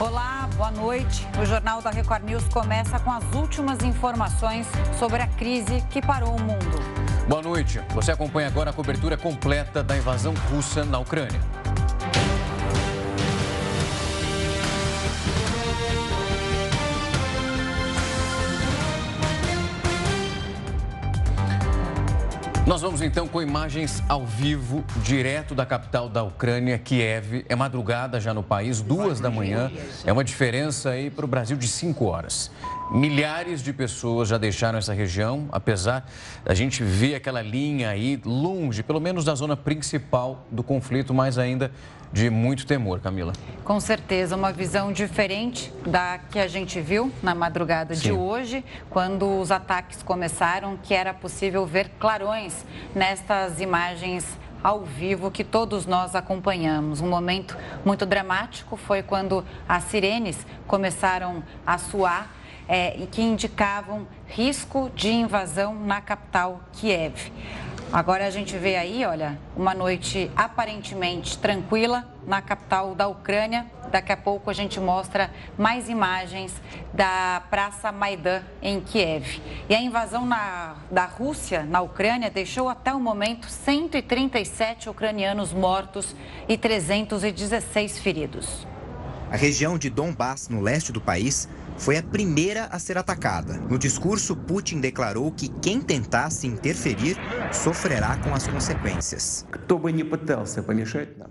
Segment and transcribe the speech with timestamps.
[0.00, 1.26] Olá, boa noite.
[1.42, 6.36] O Jornal da Record News começa com as últimas informações sobre a crise que parou
[6.36, 6.78] o mundo.
[7.28, 7.80] Boa noite.
[7.96, 11.40] Você acompanha agora a cobertura completa da invasão russa na Ucrânia.
[22.68, 27.42] Nós vamos então com imagens ao vivo, direto da capital da Ucrânia, Kiev.
[27.48, 29.72] É madrugada já no país, duas da manhã.
[30.04, 32.50] É uma diferença aí para o Brasil de cinco horas.
[32.90, 36.06] Milhares de pessoas já deixaram essa região, apesar
[36.44, 41.38] da gente ver aquela linha aí longe, pelo menos da zona principal do conflito, mas
[41.38, 41.72] ainda
[42.12, 43.32] de muito temor, Camila.
[43.64, 48.02] Com certeza, uma visão diferente da que a gente viu na madrugada Sim.
[48.02, 54.26] de hoje, quando os ataques começaram, que era possível ver clarões nestas imagens
[54.62, 57.00] ao vivo que todos nós acompanhamos.
[57.00, 62.30] Um momento muito dramático foi quando as sirenes começaram a soar
[62.66, 67.32] é, que indicavam risco de invasão na capital Kiev.
[67.90, 73.64] Agora a gente vê aí, olha, uma noite aparentemente tranquila na capital da Ucrânia.
[73.90, 76.54] Daqui a pouco a gente mostra mais imagens
[76.92, 79.40] da Praça Maidan em Kiev.
[79.70, 86.14] E a invasão na, da Rússia na Ucrânia deixou até o momento 137 ucranianos mortos
[86.46, 88.66] e 316 feridos.
[89.30, 93.58] A região de Donbass, no leste do país, foi a primeira a ser atacada.
[93.58, 97.16] No discurso, Putin declarou que quem tentasse interferir
[97.52, 99.46] sofrerá com as consequências.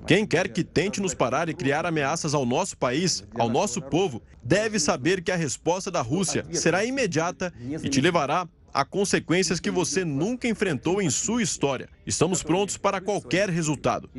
[0.06, 4.22] Quem quer que tente nos parar e criar ameaças ao nosso país, ao nosso povo,
[4.44, 9.72] deve saber que a resposta da Rússia será imediata e te levará a consequências que
[9.72, 11.90] você nunca enfrentou em sua história.
[12.06, 14.10] Estamos prontos para qualquer resultado.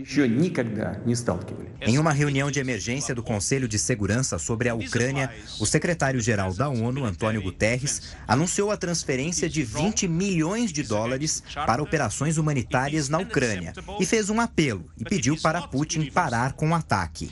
[1.80, 6.69] Em uma reunião de emergência do Conselho de Segurança sobre a Ucrânia, o secretário-geral da
[6.69, 13.19] ONU, Antônio Guterres, anunciou a transferência de 20 milhões de dólares para operações humanitárias na
[13.19, 17.30] Ucrânia e fez um apelo e pediu para Putin parar com o ataque.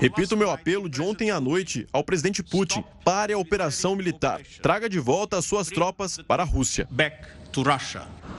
[0.00, 4.40] Repito meu apelo de ontem à noite ao presidente Putin: pare a operação militar.
[4.62, 6.86] Traga de volta as suas tropas para a Rússia.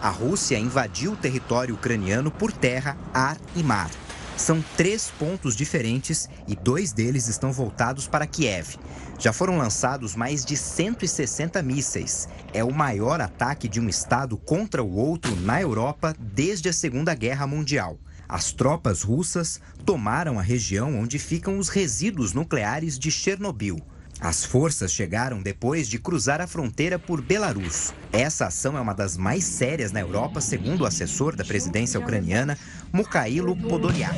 [0.02, 3.92] A Rússia invadiu o território ucraniano por terra, ar e mar.
[4.38, 8.78] São três pontos diferentes e dois deles estão voltados para Kiev.
[9.20, 12.30] Já foram lançados mais de 160 mísseis.
[12.54, 17.14] É o maior ataque de um Estado contra o outro na Europa desde a Segunda
[17.14, 18.00] Guerra Mundial.
[18.30, 23.82] As tropas russas tomaram a região onde ficam os resíduos nucleares de Chernobyl.
[24.20, 27.94] As forças chegaram depois de cruzar a fronteira por Belarus.
[28.12, 32.58] Essa ação é uma das mais sérias na Europa, segundo o assessor da presidência ucraniana,
[32.92, 34.18] Mukhailo Podolyak.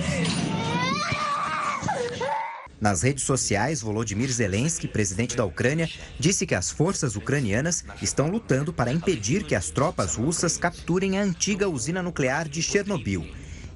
[2.81, 8.71] Nas redes sociais, Volodymyr Zelensky, presidente da Ucrânia, disse que as forças ucranianas estão lutando
[8.73, 13.27] para impedir que as tropas russas capturem a antiga usina nuclear de Chernobyl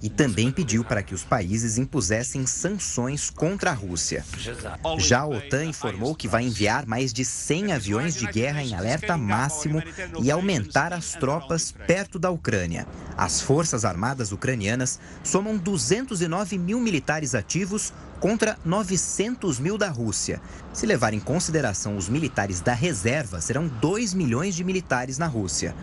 [0.03, 4.25] e também pediu para que os países impusessem sanções contra a Rússia.
[4.99, 9.17] Já a OTAN informou que vai enviar mais de 100 aviões de guerra em alerta
[9.17, 9.81] máximo
[10.21, 12.85] e aumentar as tropas perto da Ucrânia.
[13.15, 17.93] As Forças Armadas ucranianas somam 209 mil militares ativos
[18.23, 20.39] contra 900 mil da Rússia.
[20.71, 25.75] Se levar em consideração os militares da reserva, serão 2 milhões de militares na Rússia.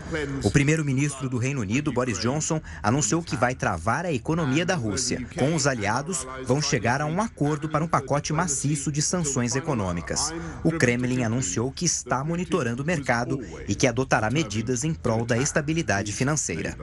[0.43, 5.23] O primeiro-ministro do Reino Unido, Boris Johnson, anunciou que vai travar a economia da Rússia.
[5.37, 10.33] Com os aliados, vão chegar a um acordo para um pacote maciço de sanções econômicas.
[10.65, 15.37] O Kremlin anunciou que está monitorando o mercado e que adotará medidas em prol da
[15.37, 16.75] estabilidade financeira.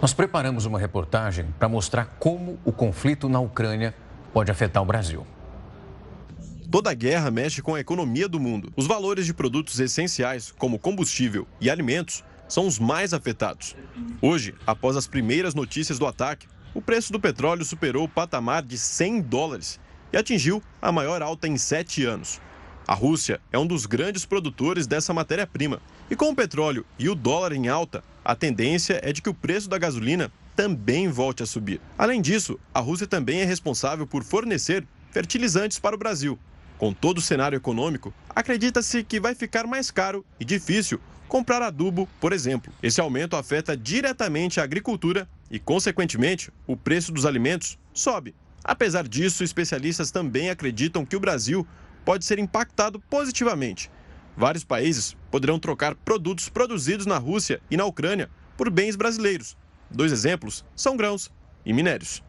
[0.00, 3.94] Nós preparamos uma reportagem para mostrar como o conflito na Ucrânia
[4.32, 5.26] pode afetar o Brasil.
[6.70, 8.70] Toda guerra mexe com a economia do mundo.
[8.76, 13.74] Os valores de produtos essenciais, como combustível e alimentos, são os mais afetados.
[14.20, 18.76] Hoje, após as primeiras notícias do ataque, o preço do petróleo superou o patamar de
[18.76, 19.80] 100 dólares
[20.12, 22.38] e atingiu a maior alta em sete anos.
[22.86, 25.80] A Rússia é um dos grandes produtores dessa matéria-prima.
[26.08, 29.34] E com o petróleo e o dólar em alta, a tendência é de que o
[29.34, 31.80] preço da gasolina também volte a subir.
[31.98, 36.38] Além disso, a Rússia também é responsável por fornecer fertilizantes para o Brasil.
[36.78, 42.08] Com todo o cenário econômico, acredita-se que vai ficar mais caro e difícil comprar adubo,
[42.20, 42.72] por exemplo.
[42.80, 48.32] Esse aumento afeta diretamente a agricultura e, consequentemente, o preço dos alimentos sobe.
[48.62, 51.66] Apesar disso, especialistas também acreditam que o Brasil
[52.04, 53.90] pode ser impactado positivamente
[54.36, 59.56] vários países poderão trocar produtos produzidos na Rússia e na Ucrânia por bens brasileiros.
[59.90, 61.30] Dois exemplos são grãos
[61.64, 62.22] e minérios.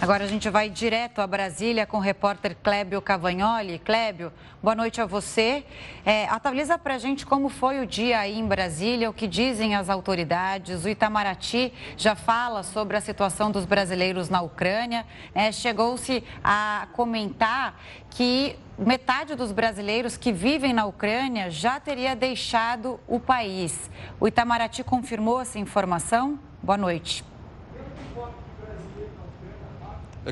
[0.00, 3.80] Agora a gente vai direto a Brasília com o repórter Clébio Cavagnoli.
[3.80, 5.64] Clébio, boa noite a você.
[6.06, 9.74] É, atualiza para a gente como foi o dia aí em Brasília, o que dizem
[9.74, 10.84] as autoridades.
[10.84, 15.04] O Itamaraty já fala sobre a situação dos brasileiros na Ucrânia.
[15.34, 17.76] É, Chegou-se a comentar
[18.08, 23.90] que metade dos brasileiros que vivem na Ucrânia já teria deixado o país.
[24.20, 26.38] O Itamaraty confirmou essa informação?
[26.62, 27.24] Boa noite.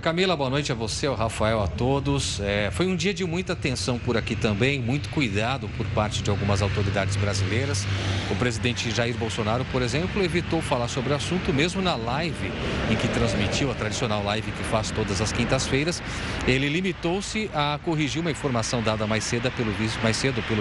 [0.01, 2.39] Camila, boa noite a você, ao Rafael, a todos.
[2.41, 6.29] É, foi um dia de muita tensão por aqui também, muito cuidado por parte de
[6.29, 7.87] algumas autoridades brasileiras.
[8.31, 12.53] O presidente Jair Bolsonaro, por exemplo, evitou falar sobre o assunto, mesmo na live
[12.91, 16.03] em que transmitiu, a tradicional live que faz todas as quintas-feiras.
[16.47, 19.99] Ele limitou-se a corrigir uma informação dada mais cedo pelo, vice,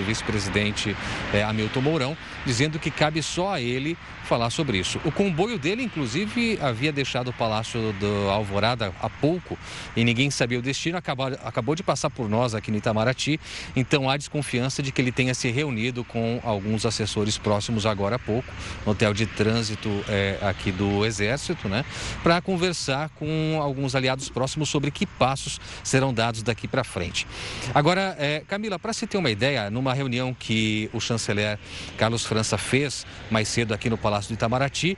[0.07, 0.95] vice-presidente
[1.33, 4.99] é, Hamilton Mourão, dizendo que cabe só a ele falar sobre isso.
[5.05, 9.57] O comboio dele, inclusive, havia deixado o Palácio do Alvorada há pouco
[9.95, 13.39] e ninguém sabia o destino, acabou, acabou de passar por nós aqui no Itamaraty,
[13.75, 18.19] então há desconfiança de que ele tenha se reunido com alguns assessores próximos agora há
[18.19, 18.51] pouco,
[18.85, 21.85] no hotel de trânsito é, aqui do Exército, né,
[22.23, 27.27] para conversar com alguns aliados próximos sobre que passos serão dados daqui para frente.
[27.73, 31.59] Agora, é, Camila, para se ter uma ideia, numa reunião que o chanceler
[31.97, 34.97] Carlos França fez mais cedo aqui no Palácio do Itamaraty,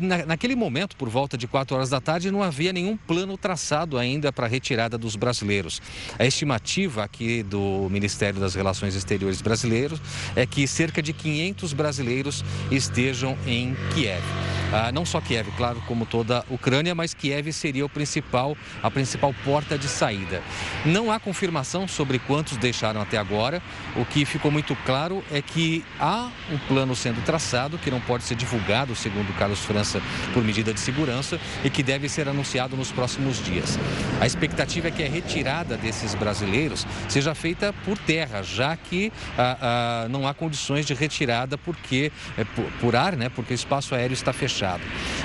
[0.00, 3.66] na, naquele momento, por volta de 4 horas da tarde, não havia nenhum plano traçado
[3.66, 5.80] traçado ainda para a retirada dos brasileiros.
[6.18, 9.98] A estimativa aqui do Ministério das Relações Exteriores brasileiro
[10.36, 14.22] é que cerca de 500 brasileiros estejam em Kiev.
[14.72, 18.90] Ah, não só Kiev, claro, como toda a Ucrânia, mas Kiev seria o principal, a
[18.90, 20.42] principal porta de saída.
[20.84, 23.62] Não há confirmação sobre quantos deixaram até agora.
[23.96, 28.24] O que ficou muito claro é que há um plano sendo traçado que não pode
[28.24, 30.00] ser divulgado, segundo Carlos França,
[30.32, 33.78] por medida de segurança e que deve ser anunciado nos próximos dias.
[34.20, 39.58] A expectativa é que a retirada desses brasileiros seja feita por terra, já que ah,
[39.60, 43.28] ah, não há condições de retirada porque é, por, por ar, né?
[43.28, 44.82] Porque o espaço aéreo está fechado fechado.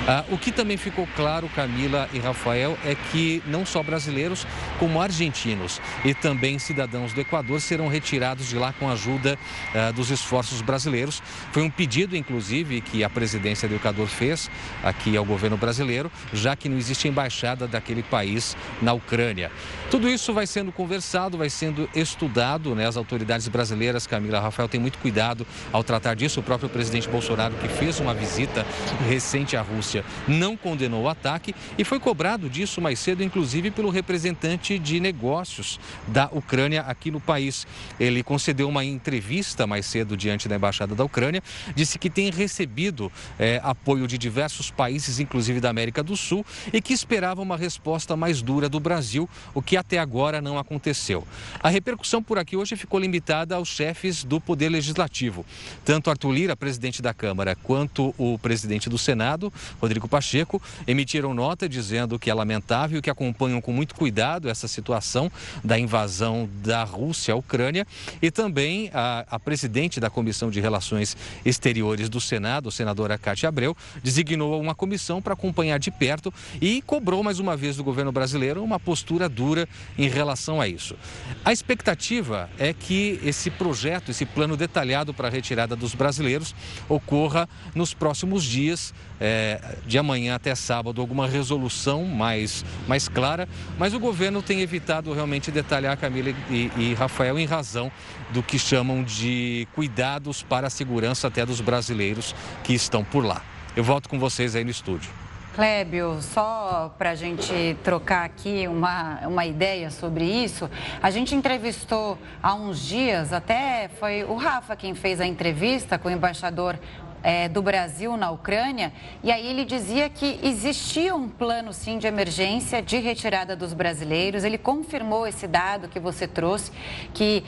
[0.08, 4.46] Ah, o que também ficou claro, Camila e Rafael, é que não só brasileiros,
[4.80, 9.38] como argentinos e também cidadãos do Equador serão retirados de lá com a ajuda
[9.74, 11.22] ah, dos esforços brasileiros.
[11.52, 14.50] Foi um pedido, inclusive, que a presidência do Equador fez
[14.84, 19.52] aqui ao governo brasileiro, já que não existe embaixada daquele país na Ucrânia.
[19.92, 22.88] Tudo isso vai sendo conversado, vai sendo estudado, né?
[22.88, 26.40] As autoridades brasileiras, Camila Rafael, têm muito cuidado ao tratar disso.
[26.40, 28.66] O próprio presidente Bolsonaro, que fez uma visita
[29.10, 33.90] recente à Rússia, não condenou o ataque e foi cobrado disso mais cedo, inclusive pelo
[33.90, 35.78] representante de negócios
[36.08, 37.68] da Ucrânia aqui no país.
[38.00, 41.44] Ele concedeu uma entrevista mais cedo diante da Embaixada da Ucrânia,
[41.76, 46.82] disse que tem recebido é, apoio de diversos países, inclusive da América do Sul, e
[46.82, 51.28] que esperava uma resposta mais dura do Brasil, o que até agora não aconteceu.
[51.60, 55.46] A repercussão por aqui hoje ficou limitada aos chefes do Poder Legislativo.
[55.84, 59.52] Tanto Arthur Lira, presidente da Câmara, quanto o presidente do Senado,
[59.82, 64.68] Rodrigo Pacheco, emitiram nota dizendo que é lamentável e que acompanham com muito cuidado essa
[64.68, 65.32] situação
[65.64, 67.86] da invasão da Rússia à Ucrânia
[68.22, 73.50] e também a, a presidente da Comissão de Relações Exteriores do Senado, a senadora Cátia
[73.50, 78.12] Abreu, designou uma comissão para acompanhar de perto e cobrou mais uma vez do governo
[78.12, 79.68] brasileiro uma postura dura
[79.98, 80.96] em relação a isso.
[81.44, 86.56] A expectativa é que esse projeto, esse plano detalhado para a retirada dos brasileiros
[86.88, 93.48] ocorra nos próximos dias é, de amanhã até sábado alguma resolução mais, mais clara,
[93.78, 97.92] mas o governo tem evitado realmente detalhar, Camila e, e Rafael, em razão
[98.32, 103.44] do que chamam de cuidados para a segurança até dos brasileiros que estão por lá.
[103.76, 105.21] Eu volto com vocês aí no estúdio.
[105.56, 110.70] Clébio, só para a gente trocar aqui uma, uma ideia sobre isso,
[111.02, 116.08] a gente entrevistou há uns dias, até foi o Rafa quem fez a entrevista com
[116.08, 116.80] o embaixador
[117.24, 118.92] é, do Brasil na Ucrânia,
[119.24, 124.44] e aí ele dizia que existia um plano sim de emergência de retirada dos brasileiros.
[124.44, 126.72] Ele confirmou esse dado que você trouxe,
[127.14, 127.44] que,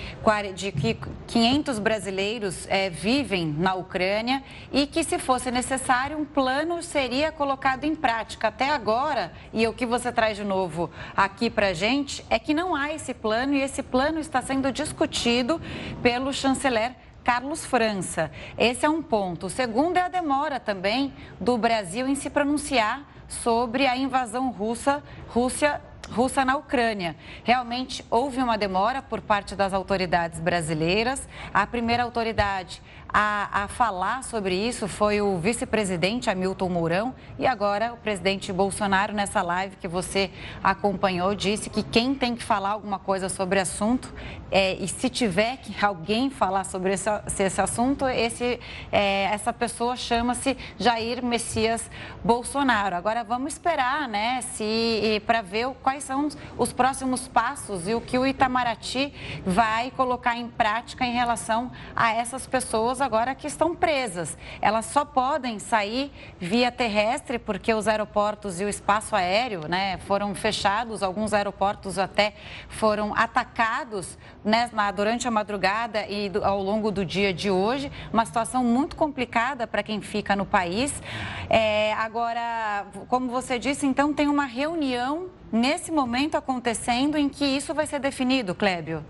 [0.55, 6.81] de que 500 brasileiros é, vivem na Ucrânia e que, se fosse necessário, um plano
[6.81, 8.47] seria colocado em prática.
[8.47, 12.75] Até agora, e o que você traz de novo aqui para gente, é que não
[12.75, 15.61] há esse plano e esse plano está sendo discutido
[16.01, 18.29] pelo chanceler Carlos França.
[18.57, 19.47] Esse é um ponto.
[19.47, 25.01] O segundo é a demora também do Brasil em se pronunciar sobre a invasão russa,
[25.29, 27.15] Rússia russa na Ucrânia.
[27.43, 31.27] Realmente houve uma demora por parte das autoridades brasileiras.
[31.53, 32.81] A primeira autoridade
[33.13, 39.13] a, a falar sobre isso foi o vice-presidente Hamilton Mourão e agora o presidente Bolsonaro,
[39.13, 40.31] nessa live que você
[40.63, 44.11] acompanhou, disse que quem tem que falar alguma coisa sobre assunto
[44.49, 48.59] é, e se tiver que alguém falar sobre esse, esse assunto, esse,
[48.91, 51.89] é, essa pessoa chama-se Jair Messias
[52.23, 52.95] Bolsonaro.
[52.95, 58.17] Agora vamos esperar, né, se para ver quais são os próximos passos e o que
[58.17, 59.13] o Itamaraty
[59.45, 64.37] vai colocar em prática em relação a essas pessoas agora que estão presas.
[64.61, 70.33] Elas só podem sair via terrestre porque os aeroportos e o espaço aéreo né, foram
[70.33, 72.33] fechados, alguns aeroportos até
[72.69, 77.91] foram atacados né, durante a madrugada e ao longo do dia de hoje.
[78.11, 81.01] Uma situação muito complicada para quem fica no país.
[81.49, 87.73] É, agora, como você disse, então tem uma reunião nesse momento acontecendo em que isso
[87.73, 89.03] vai ser definido, Clébio?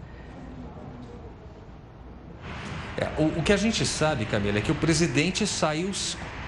[3.04, 5.92] É, o, o, que a gente sabe, Camila, é que o presidente saiu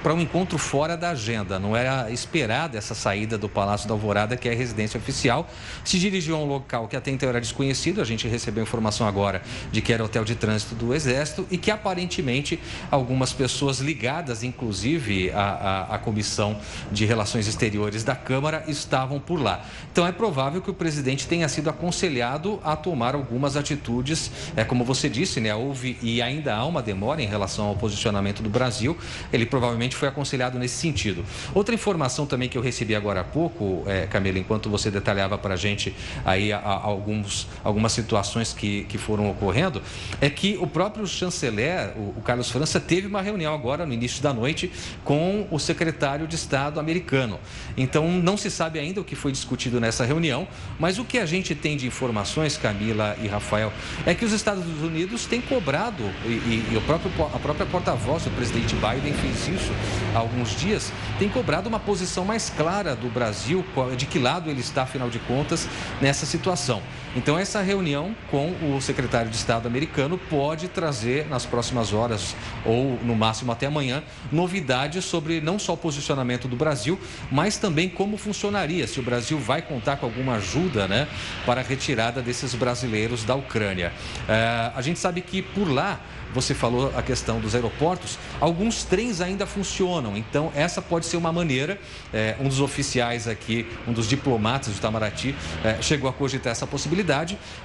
[0.06, 1.58] para um encontro fora da agenda.
[1.58, 5.50] Não era esperada essa saída do Palácio da Alvorada, que é a residência oficial.
[5.84, 8.00] Se dirigiu a um local que até então era desconhecido.
[8.00, 11.72] A gente recebeu informação agora de que era hotel de trânsito do Exército e que
[11.72, 12.60] aparentemente
[12.92, 16.56] algumas pessoas ligadas, inclusive à, à, à Comissão
[16.92, 19.66] de Relações Exteriores da Câmara, estavam por lá.
[19.92, 24.30] Então é provável que o presidente tenha sido aconselhado a tomar algumas atitudes.
[24.56, 25.56] É como você disse, né?
[25.56, 28.96] Houve e ainda há uma demora em relação ao posicionamento do Brasil.
[29.34, 31.24] Ele provavelmente foi aconselhado nesse sentido.
[31.54, 35.54] Outra informação também que eu recebi agora há pouco, é, Camila, enquanto você detalhava para
[35.54, 39.82] a gente aí a, a alguns, algumas situações que, que foram ocorrendo,
[40.22, 44.22] é que o próprio chanceler, o, o Carlos França, teve uma reunião agora no início
[44.22, 44.72] da noite
[45.04, 47.40] com o secretário de Estado americano.
[47.78, 50.48] Então, não se sabe ainda o que foi discutido nessa reunião,
[50.80, 53.72] mas o que a gente tem de informações, Camila e Rafael,
[54.06, 58.26] é que os Estados Unidos têm cobrado, e, e, e o próprio, a própria porta-voz,
[58.26, 59.72] o presidente Biden, fez isso
[60.14, 63.66] há alguns dias, tem cobrado uma posição mais clara do Brasil,
[63.98, 65.68] de que lado ele está, afinal de contas,
[66.02, 66.82] nessa situação.
[67.16, 73.00] Então, essa reunião com o secretário de Estado americano pode trazer, nas próximas horas, ou
[73.04, 77.00] no máximo até amanhã, novidades sobre não só o posicionamento do Brasil,
[77.32, 81.08] mas também como funcionaria, se o Brasil vai contar com alguma ajuda né,
[81.46, 83.94] para a retirada desses brasileiros da Ucrânia.
[84.28, 86.02] É, a gente sabe que por lá
[86.34, 91.32] você falou a questão dos aeroportos, alguns trens ainda funcionam, então essa pode ser uma
[91.32, 91.80] maneira.
[92.14, 96.68] É, um dos oficiais aqui, um dos diplomatas do Itamaraty, é, chegou a cogitar essa
[96.68, 97.05] possibilidade.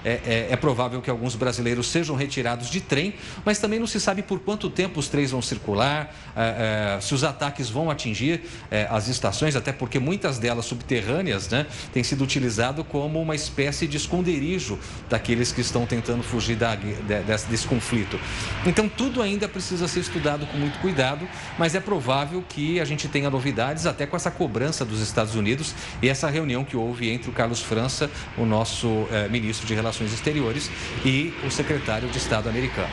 [0.05, 3.99] É, é, é, provável que alguns brasileiros sejam retirados de trem, mas também não se
[3.99, 8.43] sabe por quanto tempo os trens vão circular, é, é, se os ataques vão atingir
[8.89, 13.97] as estações, até porque muitas delas subterrâneas né, têm sido utilizado como uma espécie de
[13.97, 14.79] esconderijo
[15.09, 18.19] daqueles que estão tentando fugir da, desse, desse conflito.
[18.67, 21.27] Então, tudo ainda precisa ser estudado com muito cuidado,
[21.59, 25.75] mas é provável que a gente tenha novidades até com essa cobrança dos Estados Unidos
[26.03, 30.13] e essa reunião que houve entre o Carlos França, o nosso eh, ministro de Relações
[30.13, 30.71] Exteriores,
[31.05, 32.93] e o secretário de Estado americano.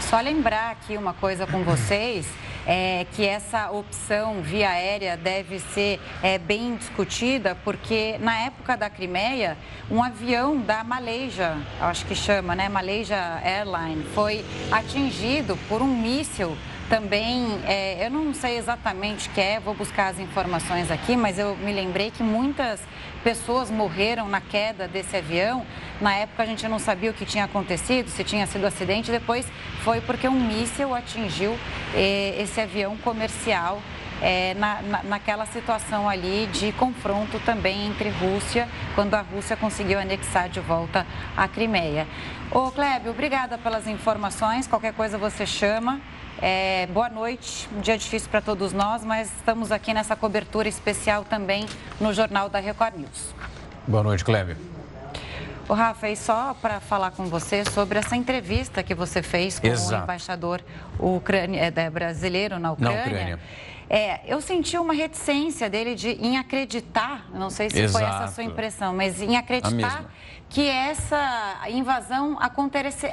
[0.00, 2.26] Só lembrar aqui uma coisa com vocês
[2.66, 8.88] é, que essa opção via aérea deve ser é, bem discutida, porque na época da
[8.88, 9.56] Crimeia,
[9.90, 16.56] um avião da Malaysia, acho que chama, né, Malaysia Airline, foi atingido por um míssil
[16.88, 21.38] também, é, eu não sei exatamente o que é, vou buscar as informações aqui, mas
[21.38, 22.80] eu me lembrei que muitas
[23.22, 25.64] pessoas morreram na queda desse avião.
[26.00, 29.10] Na época a gente não sabia o que tinha acontecido, se tinha sido acidente.
[29.10, 29.46] Depois
[29.82, 31.56] foi porque um míssil atingiu
[31.94, 33.80] eh, esse avião comercial
[34.20, 39.98] é, na, na, naquela situação ali de confronto também entre Rússia, quando a Rússia conseguiu
[39.98, 42.06] anexar de volta a Crimeia.
[42.50, 44.66] Ô Clébio, obrigada pelas informações.
[44.66, 46.00] Qualquer coisa você chama.
[46.42, 51.24] É, boa noite, um dia difícil para todos nós, mas estamos aqui nessa cobertura especial
[51.24, 51.66] também
[52.00, 53.34] no Jornal da Record News.
[53.86, 54.56] Boa noite, Cléber.
[55.68, 59.66] O Rafa, e só para falar com você sobre essa entrevista que você fez com
[59.66, 60.02] Exato.
[60.02, 60.60] o embaixador
[60.98, 62.96] ucrânia, é, brasileiro na Ucrânia.
[62.96, 63.38] Na Ucrânia.
[63.88, 68.04] É, eu senti uma reticência dele de, em acreditar, não sei se Exato.
[68.04, 70.04] foi essa a sua impressão, mas em acreditar
[70.48, 72.38] que essa invasão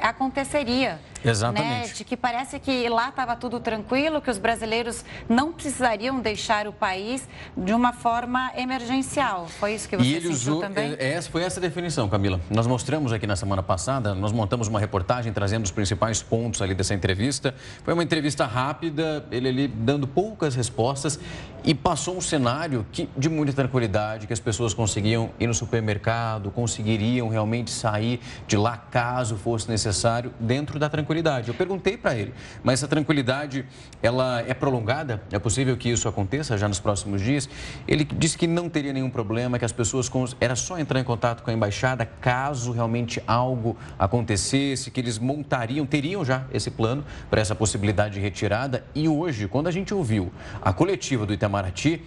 [0.00, 1.00] aconteceria.
[1.24, 1.88] Exatamente.
[1.88, 1.94] Né?
[1.94, 6.72] De que parece que lá estava tudo tranquilo, que os brasileiros não precisariam deixar o
[6.72, 9.46] país de uma forma emergencial.
[9.46, 10.96] Foi isso que você e ele usou, também?
[10.98, 12.40] É, essa, foi essa a definição, Camila.
[12.50, 16.74] Nós mostramos aqui na semana passada, nós montamos uma reportagem trazendo os principais pontos ali
[16.74, 17.54] dessa entrevista.
[17.84, 21.18] Foi uma entrevista rápida, ele ali dando poucas respostas respostas
[21.64, 26.50] e passou um cenário que, de muita tranquilidade, que as pessoas conseguiam ir no supermercado,
[26.50, 31.48] conseguiriam realmente sair de lá caso fosse necessário, dentro da tranquilidade.
[31.48, 33.64] Eu perguntei para ele, mas essa tranquilidade,
[34.02, 35.22] ela é prolongada?
[35.30, 37.48] É possível que isso aconteça já nos próximos dias?
[37.86, 40.10] Ele disse que não teria nenhum problema, que as pessoas,
[40.40, 45.86] era só entrar em contato com a embaixada caso realmente algo acontecesse, que eles montariam,
[45.86, 48.84] teriam já esse plano para essa possibilidade de retirada.
[48.94, 52.02] E hoje, quando a gente ouviu a coletiva do Itamar Itamaraty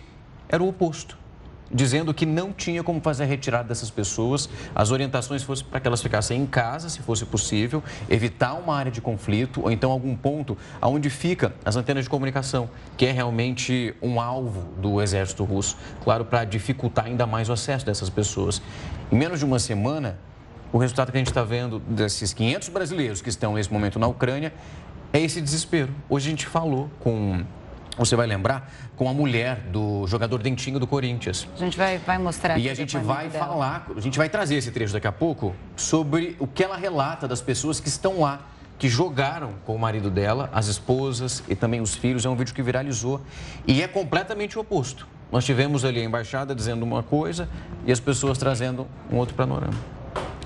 [0.50, 1.18] era o oposto
[1.72, 4.50] dizendo que não tinha como fazer a retirada dessas pessoas.
[4.74, 8.92] As orientações fossem para que elas ficassem em casa, se fosse possível, evitar uma área
[8.92, 13.96] de conflito ou então algum ponto onde fica as antenas de comunicação, que é realmente
[14.02, 18.62] um alvo do exército russo, claro, para dificultar ainda mais o acesso dessas pessoas.
[19.12, 20.18] Em menos de uma semana,
[20.72, 24.08] o resultado que a gente está vendo desses 500 brasileiros que estão nesse momento na
[24.08, 24.54] Ucrânia
[25.14, 25.94] é esse desespero.
[26.10, 27.46] Hoje a gente falou com
[27.98, 31.48] você vai lembrar, com a mulher do jogador Dentinho do Corinthians.
[31.56, 32.58] A gente vai, vai mostrar.
[32.58, 33.46] E a gente vai dela.
[33.46, 37.28] falar, a gente vai trazer esse trecho daqui a pouco, sobre o que ela relata
[37.28, 38.42] das pessoas que estão lá,
[38.78, 42.26] que jogaram com o marido dela, as esposas e também os filhos.
[42.26, 43.22] É um vídeo que viralizou
[43.66, 45.08] e é completamente o oposto.
[45.32, 47.50] Nós tivemos ali a embaixada dizendo uma coisa
[47.86, 49.95] e as pessoas trazendo um outro panorama.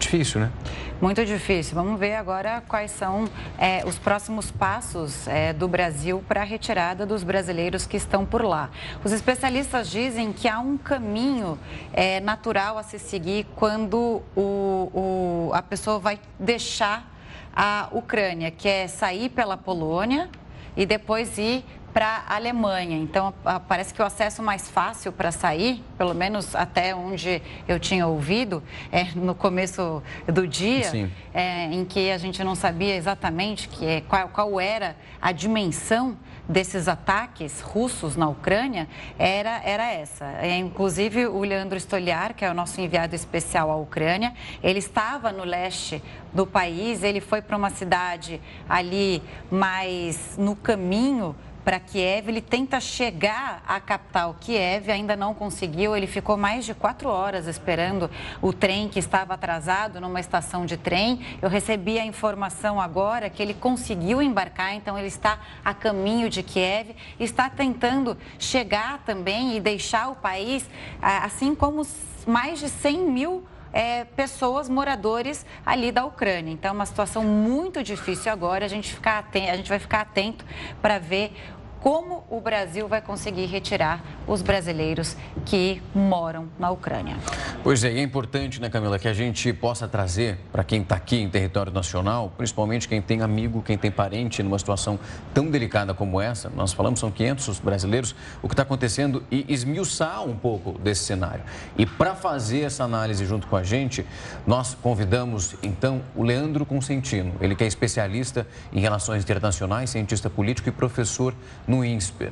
[0.09, 0.51] Difícil, né?
[0.99, 1.75] Muito difícil.
[1.75, 7.05] Vamos ver agora quais são é, os próximos passos é, do Brasil para a retirada
[7.05, 8.71] dos brasileiros que estão por lá.
[9.03, 11.59] Os especialistas dizem que há um caminho
[11.93, 17.07] é, natural a se seguir quando o, o, a pessoa vai deixar
[17.55, 20.27] a Ucrânia, que é sair pela Polônia
[20.75, 21.63] e depois ir
[21.93, 22.97] para a Alemanha.
[22.97, 23.33] Então,
[23.67, 28.63] parece que o acesso mais fácil para sair, pelo menos até onde eu tinha ouvido,
[28.91, 34.01] é no começo do dia, é, em que a gente não sabia exatamente que, é,
[34.01, 36.17] qual, qual era a dimensão
[36.49, 38.87] desses ataques russos na Ucrânia
[39.19, 40.25] era, era essa.
[40.41, 45.31] É, inclusive, o Leandro Stoliar, que é o nosso enviado especial à Ucrânia, ele estava
[45.31, 46.01] no leste
[46.33, 52.29] do país, ele foi para uma cidade ali mais no caminho para Kiev.
[52.29, 55.95] Ele tenta chegar à capital Kiev, ainda não conseguiu.
[55.95, 58.09] Ele ficou mais de quatro horas esperando
[58.41, 61.19] o trem que estava atrasado numa estação de trem.
[61.41, 66.43] Eu recebi a informação agora que ele conseguiu embarcar, então ele está a caminho de
[66.43, 70.69] Kiev, está tentando chegar também e deixar o país,
[71.01, 71.85] assim como
[72.25, 76.51] mais de 100 mil é, pessoas, moradores ali da Ucrânia.
[76.51, 78.65] Então, é uma situação muito difícil agora.
[78.65, 80.45] A gente, ficar atento, a gente vai ficar atento
[80.81, 81.33] para ver
[81.79, 85.15] como o Brasil vai conseguir retirar os brasileiros
[85.45, 87.17] que moram na Ucrânia.
[87.63, 90.95] Pois é, e é importante, né, Camila, que a gente possa trazer para quem está
[90.95, 94.99] aqui em território nacional, principalmente quem tem amigo, quem tem parente numa situação
[95.33, 100.23] tão delicada como essa, nós falamos, são 500 brasileiros, o que está acontecendo e esmiuçar
[100.23, 101.43] um pouco desse cenário.
[101.77, 104.05] E para fazer essa análise junto com a gente,
[104.45, 110.69] nós convidamos, então, o Leandro Consentino, ele que é especialista em relações internacionais, cientista político
[110.69, 111.33] e professor
[111.69, 112.31] no INSPER.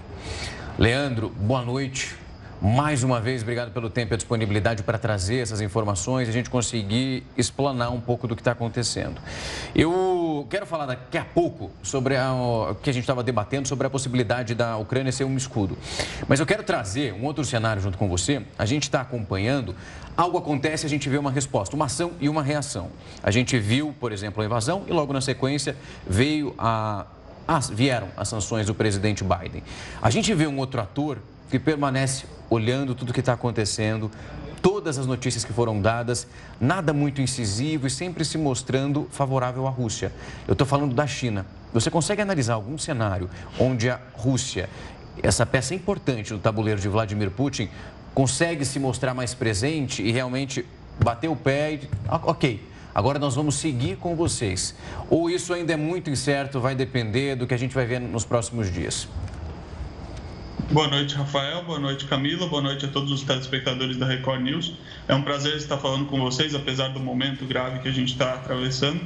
[0.80, 2.16] Leandro, boa noite.
[2.60, 6.34] Mais uma vez, obrigado pelo tempo e a disponibilidade para trazer essas informações e a
[6.34, 9.22] gente conseguir explanar um pouco do que está acontecendo.
[9.76, 13.92] Eu quero falar daqui a pouco sobre o que a gente estava debatendo sobre a
[13.92, 15.78] possibilidade da Ucrânia ser um escudo.
[16.28, 18.42] Mas eu quero trazer um outro cenário junto com você.
[18.58, 19.76] A gente está acompanhando,
[20.16, 22.90] algo acontece, a gente vê uma resposta, uma ação e uma reação.
[23.22, 27.06] A gente viu, por exemplo, a invasão e logo na sequência veio a
[27.48, 29.64] as, vieram as sanções do presidente Biden.
[30.02, 34.12] A gente vê um outro ator que permanece olhando tudo o que está acontecendo,
[34.62, 36.28] todas as notícias que foram dadas,
[36.60, 40.12] nada muito incisivo e sempre se mostrando favorável à Rússia.
[40.48, 41.46] Eu estou falando da China.
[41.74, 43.30] Você consegue analisar algum cenário
[43.60, 44.70] onde a Rússia,
[45.24, 47.70] essa peça importante do tabuleiro de Vladimir Putin,
[48.14, 50.66] consegue se mostrar mais presente e realmente
[51.02, 51.90] bater o pé e.
[52.24, 54.74] Ok Agora nós vamos seguir com vocês.
[55.08, 58.26] Ou isso ainda é muito incerto, vai depender do que a gente vai ver nos
[58.26, 59.08] próximos dias?
[60.72, 61.64] Boa noite, Rafael.
[61.64, 62.48] Boa noite, Camila.
[62.48, 64.74] Boa noite a todos os telespectadores da Record News.
[65.08, 68.34] É um prazer estar falando com vocês, apesar do momento grave que a gente está
[68.34, 69.00] atravessando.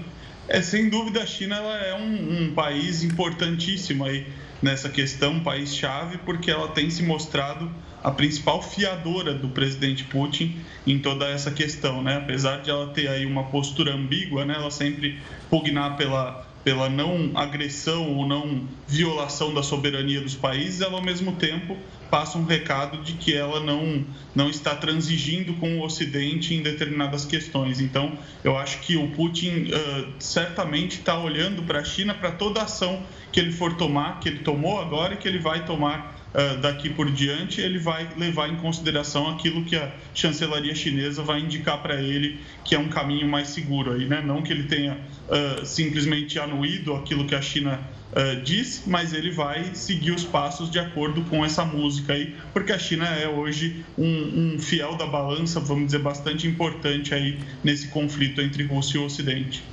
[0.48, 4.26] É, sem dúvida, a China é um, um país importantíssimo aí
[4.62, 7.70] nessa questão, um país-chave, porque ela tem se mostrado
[8.04, 12.18] a principal fiadora do presidente Putin em toda essa questão, né?
[12.18, 14.56] Apesar de ela ter aí uma postura ambígua, né?
[14.56, 20.94] Ela sempre pugnar pela pela não agressão ou não violação da soberania dos países, ela
[20.94, 21.76] ao mesmo tempo
[22.10, 27.26] passa um recado de que ela não, não está transigindo com o Ocidente em determinadas
[27.26, 27.80] questões.
[27.80, 32.62] Então, eu acho que o Putin uh, certamente está olhando para a China para toda
[32.62, 36.21] ação que ele for tomar, que ele tomou agora e que ele vai tomar
[36.62, 41.82] daqui por diante, ele vai levar em consideração aquilo que a chancelaria chinesa vai indicar
[41.82, 44.22] para ele que é um caminho mais seguro aí, né?
[44.26, 47.80] Não que ele tenha uh, simplesmente anuído aquilo que a China
[48.12, 52.72] uh, diz, mas ele vai seguir os passos de acordo com essa música aí, porque
[52.72, 57.88] a China é hoje um, um fiel da balança, vamos dizer, bastante importante aí nesse
[57.88, 59.64] conflito entre Rússia e Ocidente.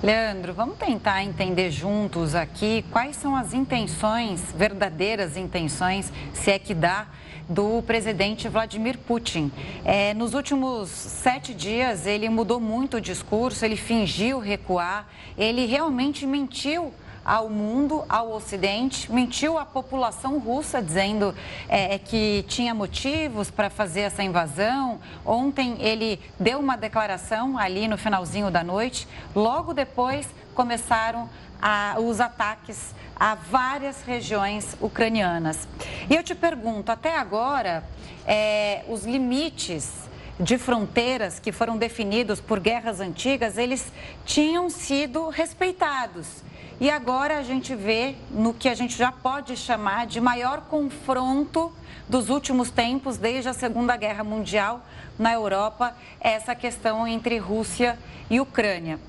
[0.00, 6.72] Leandro, vamos tentar entender juntos aqui quais são as intenções, verdadeiras intenções, se é que
[6.72, 7.08] dá,
[7.48, 9.50] do presidente Vladimir Putin.
[9.84, 16.24] É, nos últimos sete dias, ele mudou muito o discurso, ele fingiu recuar, ele realmente
[16.28, 16.94] mentiu
[17.28, 21.34] ao mundo, ao Ocidente, mentiu à população russa, dizendo
[21.68, 24.98] é, é, que tinha motivos para fazer essa invasão.
[25.26, 29.06] Ontem ele deu uma declaração ali no finalzinho da noite.
[29.36, 31.28] Logo depois começaram
[31.60, 35.68] a, os ataques a várias regiões ucranianas.
[36.08, 37.84] E eu te pergunto, até agora,
[38.26, 40.08] é, os limites
[40.40, 43.92] de fronteiras que foram definidos por guerras antigas, eles
[44.24, 46.47] tinham sido respeitados.
[46.80, 51.72] E agora a gente vê no que a gente já pode chamar de maior confronto
[52.08, 54.86] dos últimos tempos, desde a Segunda Guerra Mundial
[55.18, 57.98] na Europa, essa questão entre Rússia
[58.30, 59.00] e Ucrânia.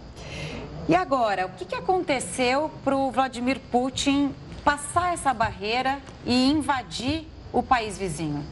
[0.87, 7.61] E agora, o que, aconteceu para o Vladimir Putin passar essa barreira e invadir o
[7.61, 8.43] país vizinho?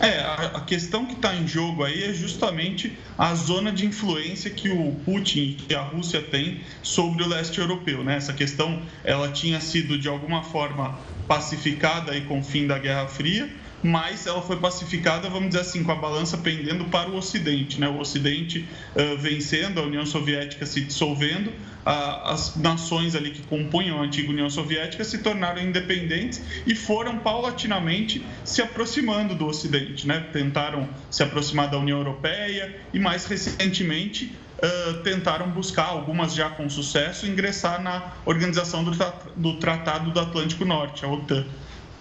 [0.00, 4.68] É, a, questão que está em jogo aí é justamente a zona de influência que
[4.68, 8.04] o Putin e a Rússia têm sobre o leste europeu.
[8.04, 8.16] Né?
[8.16, 13.08] Essa questão ela tinha sido de alguma forma pacificada aí com o fim da Guerra
[13.08, 13.50] Fria,
[13.86, 17.88] mas ela foi pacificada, vamos dizer assim, com a balança pendendo para o Ocidente, né?
[17.88, 21.52] O Ocidente uh, vencendo, a União Soviética se dissolvendo,
[21.84, 28.26] as nações ali que compunham a antiga União Soviética se tornaram independentes e foram paulatinamente
[28.44, 30.26] se aproximando do Ocidente, né?
[30.32, 36.66] Tentaram se aproximar da União Europeia e mais recentemente Uh, tentaram buscar, algumas já com
[36.70, 38.90] sucesso, ingressar na organização do,
[39.36, 41.44] do Tratado do Atlântico Norte, a OTAN.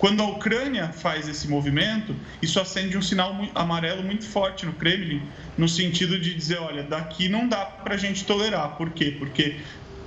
[0.05, 5.19] Quando a Ucrânia faz esse movimento, isso acende um sinal amarelo muito forte no Kremlin,
[5.57, 8.77] no sentido de dizer: olha, daqui não dá para a gente tolerar.
[8.77, 9.15] Por quê?
[9.17, 9.61] Porque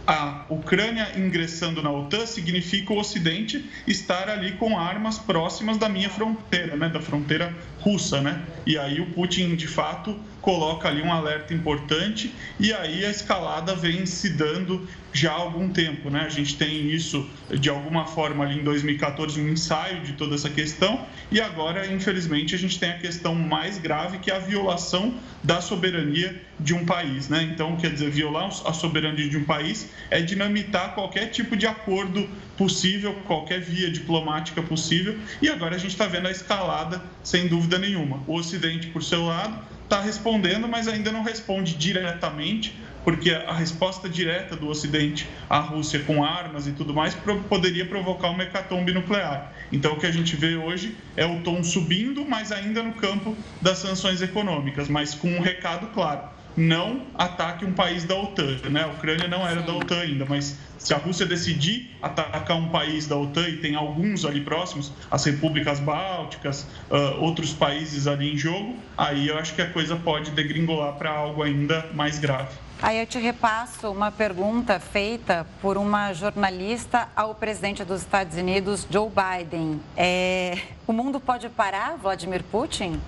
[0.06, 6.08] a Ucrânia ingressando na OTAN significa o Ocidente estar ali com armas próximas da minha
[6.08, 8.40] fronteira, né, da fronteira russa, né?
[8.64, 10.16] E aí o Putin, de fato,
[10.48, 15.68] coloca ali um alerta importante e aí a escalada vem se dando já há algum
[15.68, 16.22] tempo, né?
[16.22, 20.48] A gente tem isso de alguma forma ali em 2014 um ensaio de toda essa
[20.48, 25.12] questão e agora, infelizmente, a gente tem a questão mais grave que é a violação
[25.44, 27.42] da soberania de um país, né?
[27.42, 32.26] Então, quer dizer, violar a soberania de um país é dinamitar qualquer tipo de acordo
[32.56, 37.76] possível, qualquer via diplomática possível e agora a gente está vendo a escalada sem dúvida
[37.78, 38.22] nenhuma.
[38.26, 44.07] O Ocidente, por seu lado, está respondendo, mas ainda não responde diretamente, porque a resposta
[44.07, 47.16] direta do Ocidente à Rússia com armas e tudo mais
[47.48, 49.55] poderia provocar uma hecatombe nuclear.
[49.72, 53.35] Então, o que a gente vê hoje é o tom subindo, mas ainda no campo
[53.62, 58.59] das sanções econômicas, mas com um recado claro não ataque um país da OTAN.
[58.71, 58.83] Né?
[58.83, 63.07] A Ucrânia não era da OTAN ainda, mas se a Rússia decidir atacar um país
[63.07, 68.37] da OTAN, e tem alguns ali próximos, as repúblicas bálticas, uh, outros países ali em
[68.37, 72.57] jogo, aí eu acho que a coisa pode degringolar para algo ainda mais grave.
[72.81, 78.87] Aí eu te repasso uma pergunta feita por uma jornalista ao presidente dos Estados Unidos,
[78.88, 79.81] Joe Biden.
[79.97, 80.59] É...
[80.87, 83.01] O mundo pode parar, Vladimir Putin?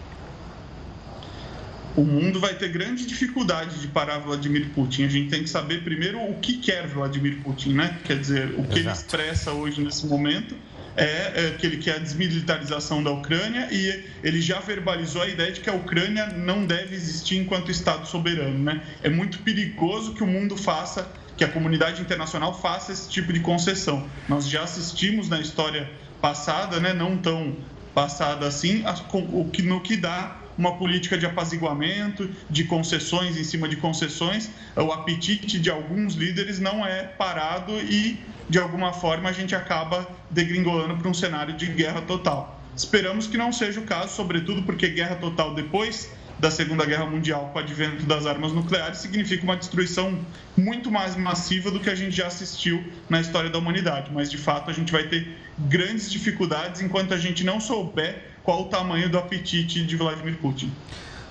[1.96, 5.05] O mundo vai ter grande dificuldade de parar Vladimir Putin.
[5.05, 7.98] A gente tem que saber primeiro o que quer Vladimir Putin, né?
[8.05, 8.79] Quer dizer, o que Exato.
[8.79, 10.55] ele expressa hoje nesse momento
[10.96, 15.50] é, é que ele quer a desmilitarização da Ucrânia e ele já verbalizou a ideia
[15.50, 18.81] de que a Ucrânia não deve existir enquanto Estado soberano, né?
[19.03, 23.40] É muito perigoso que o mundo faça, que a comunidade internacional faça esse tipo de
[23.40, 24.07] concessão.
[24.29, 26.92] Nós já assistimos na história passada, né?
[26.92, 27.57] Não tão
[27.94, 33.66] passada assim, o que no que dá uma política de apaziguamento, de concessões em cima
[33.66, 34.51] de concessões.
[34.77, 40.07] O apetite de alguns líderes não é parado e, de alguma forma, a gente acaba
[40.31, 42.61] degringolando para um cenário de guerra total.
[42.77, 47.51] Esperamos que não seja o caso, sobretudo porque guerra total depois da Segunda Guerra Mundial
[47.53, 50.18] com o advento das armas nucleares significa uma destruição
[50.57, 54.11] muito mais massiva do que a gente já assistiu na história da humanidade.
[54.12, 58.62] Mas, de fato, a gente vai ter grandes dificuldades enquanto a gente não souber qual
[58.62, 60.72] o tamanho do apetite de Vladimir Putin.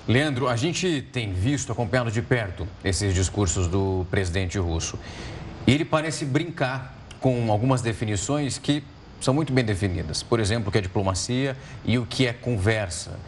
[0.08, 4.98] Leandro, a gente tem visto, acompanhando de perto esses discursos do presidente russo.
[5.66, 8.82] E ele parece brincar com algumas definições que
[9.20, 10.22] são muito bem definidas.
[10.22, 13.18] Por exemplo, o que é diplomacia e o que é conversa.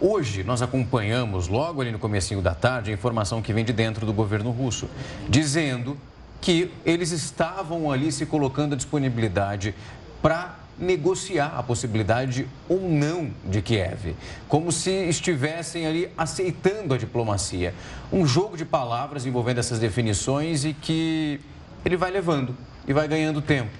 [0.00, 4.06] Hoje nós acompanhamos, logo ali no comecinho da tarde, a informação que vem de dentro
[4.06, 4.88] do governo russo,
[5.28, 5.98] dizendo
[6.40, 9.74] que eles estavam ali se colocando à disponibilidade
[10.22, 14.14] para negociar a possibilidade ou não de Kiev,
[14.48, 17.74] como se estivessem ali aceitando a diplomacia.
[18.12, 21.40] Um jogo de palavras envolvendo essas definições e que
[21.84, 23.76] ele vai levando e vai ganhando tempo.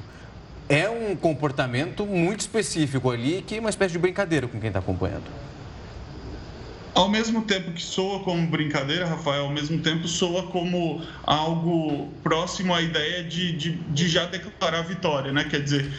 [0.68, 4.80] É um comportamento muito específico ali, que é uma espécie de brincadeira com quem está
[4.80, 5.47] acompanhando
[6.98, 12.74] ao mesmo tempo que soa como brincadeira, Rafael, ao mesmo tempo soa como algo próximo
[12.74, 15.44] à ideia de, de, de já declarar vitória, né?
[15.44, 15.92] Quer dizer,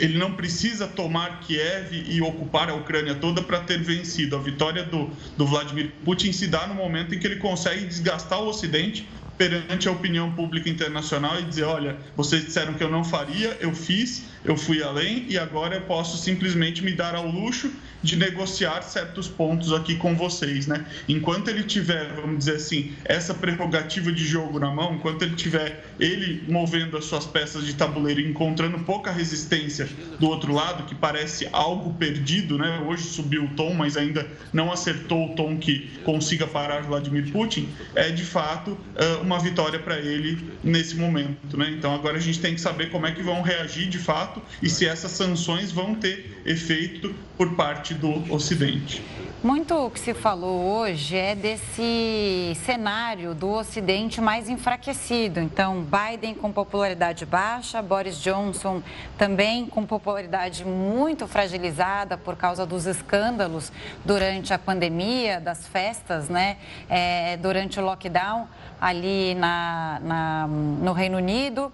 [0.00, 4.34] ele não precisa tomar Kiev e ocupar a Ucrânia toda para ter vencido.
[4.34, 8.40] A vitória do, do Vladimir Putin se dá no momento em que ele consegue desgastar
[8.42, 9.08] o Ocidente
[9.38, 13.74] perante a opinião pública internacional e dizer: olha, vocês disseram que eu não faria, eu
[13.74, 17.70] fiz, eu fui além e agora eu posso simplesmente me dar ao luxo
[18.02, 20.86] de negociar certos pontos aqui com vocês, né?
[21.08, 25.84] Enquanto ele tiver, vamos dizer assim, essa prerrogativa de jogo na mão, enquanto ele tiver
[25.98, 29.88] ele movendo as suas peças de tabuleiro e encontrando pouca resistência
[30.20, 32.84] do outro lado, que parece algo perdido, né?
[32.86, 37.68] Hoje subiu o tom, mas ainda não acertou o tom que consiga parar Vladimir Putin,
[37.94, 38.78] é de fato
[39.20, 41.70] uma vitória para ele nesse momento, né?
[41.76, 44.68] Então agora a gente tem que saber como é que vão reagir de fato e
[44.68, 49.02] se essas sanções vão ter efeito por parte do Ocidente.
[49.42, 55.38] Muito o que se falou hoje é desse cenário do Ocidente mais enfraquecido.
[55.38, 58.82] Então, Biden com popularidade baixa, Boris Johnson
[59.18, 63.70] também com popularidade muito fragilizada por causa dos escândalos
[64.04, 66.56] durante a pandemia, das festas, né?
[66.88, 68.48] É, durante o lockdown
[68.80, 71.70] ali na, na no Reino Unido.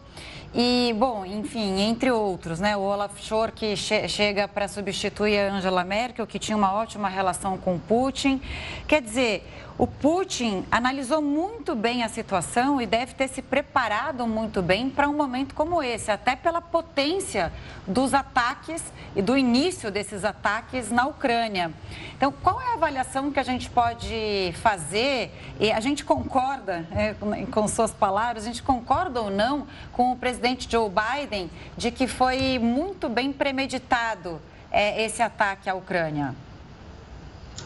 [0.55, 2.77] E, bom, enfim, entre outros, né?
[2.77, 7.09] O Olaf Scholz, que che chega para substituir a Angela Merkel, que tinha uma ótima
[7.09, 8.39] relação com Putin.
[8.87, 14.61] Quer dizer, o Putin analisou muito bem a situação e deve ter se preparado muito
[14.61, 17.53] bem para um momento como esse, até pela potência
[17.87, 18.83] dos ataques
[19.17, 21.73] e do início desses ataques na Ucrânia.
[22.17, 25.33] Então, qual é a avaliação que a gente pode fazer?
[25.59, 27.15] E a gente concorda, é,
[27.51, 32.07] com suas palavras, a gente concorda ou não com o presidente Joe Biden de que
[32.07, 36.35] foi muito bem premeditado é, esse ataque à Ucrânia?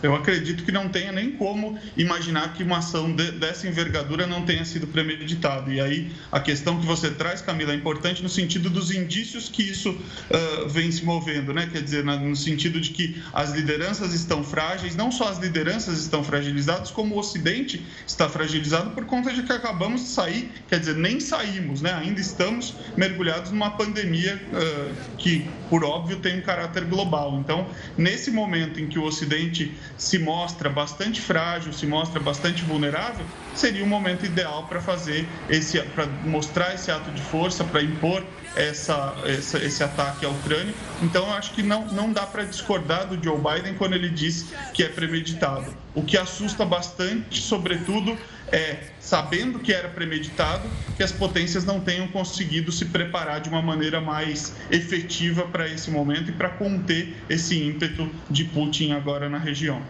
[0.02, 4.42] Eu acredito que não tenha nem como imaginar que uma ação de, dessa envergadura não
[4.42, 5.72] tenha sido premeditada.
[5.72, 9.62] E aí a questão que você traz, Camila, é importante no sentido dos indícios que
[9.62, 11.68] isso uh, vem se movendo, né?
[11.70, 16.22] Quer dizer, no sentido de que as lideranças estão frágeis, não só as lideranças estão
[16.22, 20.96] fragilizadas, como o Ocidente está fragilizado por conta de que acabamos de sair, quer dizer,
[20.96, 21.92] nem saímos, né?
[21.94, 27.38] Ainda estamos mergulhados numa pandemia uh, que, por óbvio, tem um caráter global.
[27.40, 33.24] Então, nesse momento em que o Ocidente se mostra bastante frágil, se mostra bastante vulnerável,
[33.54, 38.24] seria o momento ideal para fazer esse, para mostrar esse ato de força, para impor
[38.54, 40.74] essa, essa, esse ataque à Ucrânia.
[41.02, 44.46] Então, eu acho que não, não dá para discordar do Joe Biden quando ele diz
[44.72, 45.72] que é premeditado.
[45.94, 48.16] O que assusta bastante, sobretudo,
[48.52, 53.62] é, sabendo que era premeditado, que as potências não tenham conseguido se preparar de uma
[53.62, 59.38] maneira mais efetiva para esse momento e para conter esse ímpeto de Putin agora na
[59.38, 59.82] região.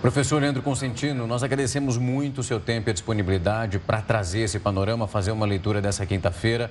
[0.00, 4.58] Professor Leandro Consentino, nós agradecemos muito o seu tempo e a disponibilidade para trazer esse
[4.58, 6.70] panorama, fazer uma leitura dessa quinta-feira.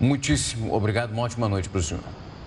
[0.00, 2.02] Muitíssimo obrigado, uma ótima noite para o senhor.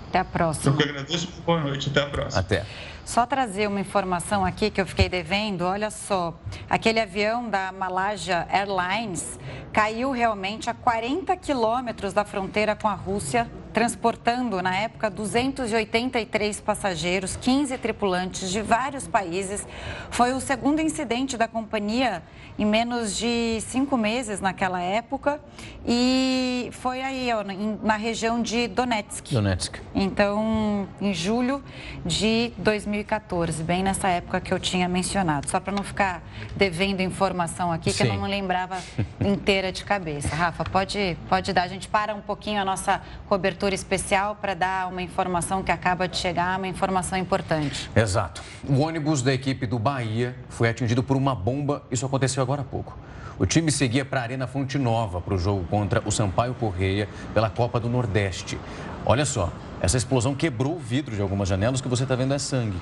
[0.09, 0.73] Até a próxima.
[0.73, 2.41] Eu que agradeço, boa noite, até a próxima.
[2.41, 2.65] Até.
[3.07, 5.61] Só trazer uma informação aqui que eu fiquei devendo.
[5.61, 6.37] Olha só,
[6.69, 9.39] aquele avião da Malaysia Airlines
[9.71, 17.37] caiu realmente a 40 quilômetros da fronteira com a Rússia, transportando, na época, 283 passageiros,
[17.37, 19.65] 15 tripulantes de vários países.
[20.11, 22.21] Foi o segundo incidente da companhia
[22.57, 25.39] em menos de cinco meses naquela época
[25.85, 27.43] e foi aí, ó,
[27.81, 29.33] na região de Donetsk.
[29.33, 29.79] Donetsk.
[29.93, 31.63] Então, em julho
[32.05, 35.49] de 2014, bem nessa época que eu tinha mencionado.
[35.49, 36.21] Só para não ficar
[36.55, 38.07] devendo informação aqui que Sim.
[38.07, 38.77] eu não lembrava
[39.21, 40.35] inteira de cabeça.
[40.35, 41.63] Rafa, pode, pode dar.
[41.63, 46.07] A gente para um pouquinho a nossa cobertura especial para dar uma informação que acaba
[46.07, 47.89] de chegar, uma informação importante.
[47.95, 48.41] Exato.
[48.67, 51.83] O ônibus da equipe do Bahia foi atingido por uma bomba.
[51.91, 52.97] Isso aconteceu agora há pouco.
[53.37, 57.09] O time seguia para a Arena Fonte Nova para o jogo contra o Sampaio Correia
[57.33, 58.57] pela Copa do Nordeste.
[59.05, 62.39] Olha só, essa explosão quebrou o vidro de algumas janelas, que você está vendo é
[62.39, 62.77] sangue.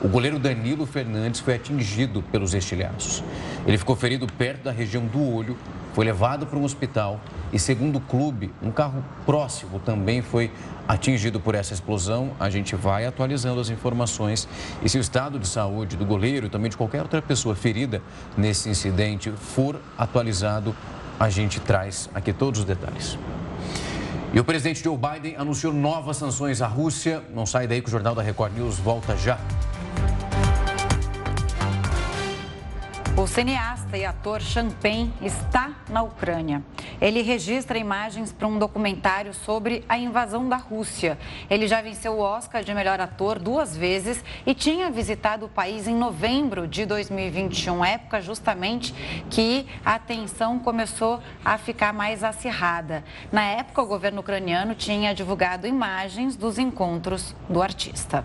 [0.00, 3.24] O goleiro Danilo Fernandes foi atingido pelos estilhaços.
[3.66, 5.56] Ele ficou ferido perto da região do olho,
[5.92, 7.20] foi levado para um hospital
[7.52, 10.52] e, segundo o clube, um carro próximo também foi
[10.88, 12.32] atingido por essa explosão.
[12.40, 14.48] A gente vai atualizando as informações
[14.82, 18.02] e se o estado de saúde do goleiro e também de qualquer outra pessoa ferida
[18.36, 20.74] nesse incidente for atualizado,
[21.20, 23.18] a gente traz aqui todos os detalhes.
[24.32, 27.22] E o presidente Joe Biden anunciou novas sanções à Rússia.
[27.34, 29.38] Não sai daí que o Jornal da Record News volta já.
[33.16, 36.62] O cineasta e ator Champagne está na Ucrânia.
[37.00, 41.18] Ele registra imagens para um documentário sobre a invasão da Rússia.
[41.48, 45.86] Ele já venceu o Oscar de melhor ator duas vezes e tinha visitado o país
[45.86, 48.92] em novembro de 2021, época justamente
[49.30, 53.04] que a tensão começou a ficar mais acirrada.
[53.30, 58.24] Na época, o governo ucraniano tinha divulgado imagens dos encontros do artista.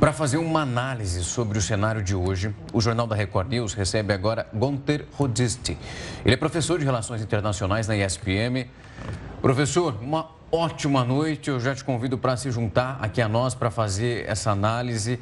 [0.00, 4.12] Para fazer uma análise sobre o cenário de hoje, o Jornal da Record News recebe
[4.12, 5.76] agora Gonter Rodisti.
[6.24, 8.70] Ele é professor de Relações Internacionais na ESPM.
[9.42, 11.50] Professor, uma ótima noite.
[11.50, 15.18] Eu já te convido para se juntar aqui a nós para fazer essa análise.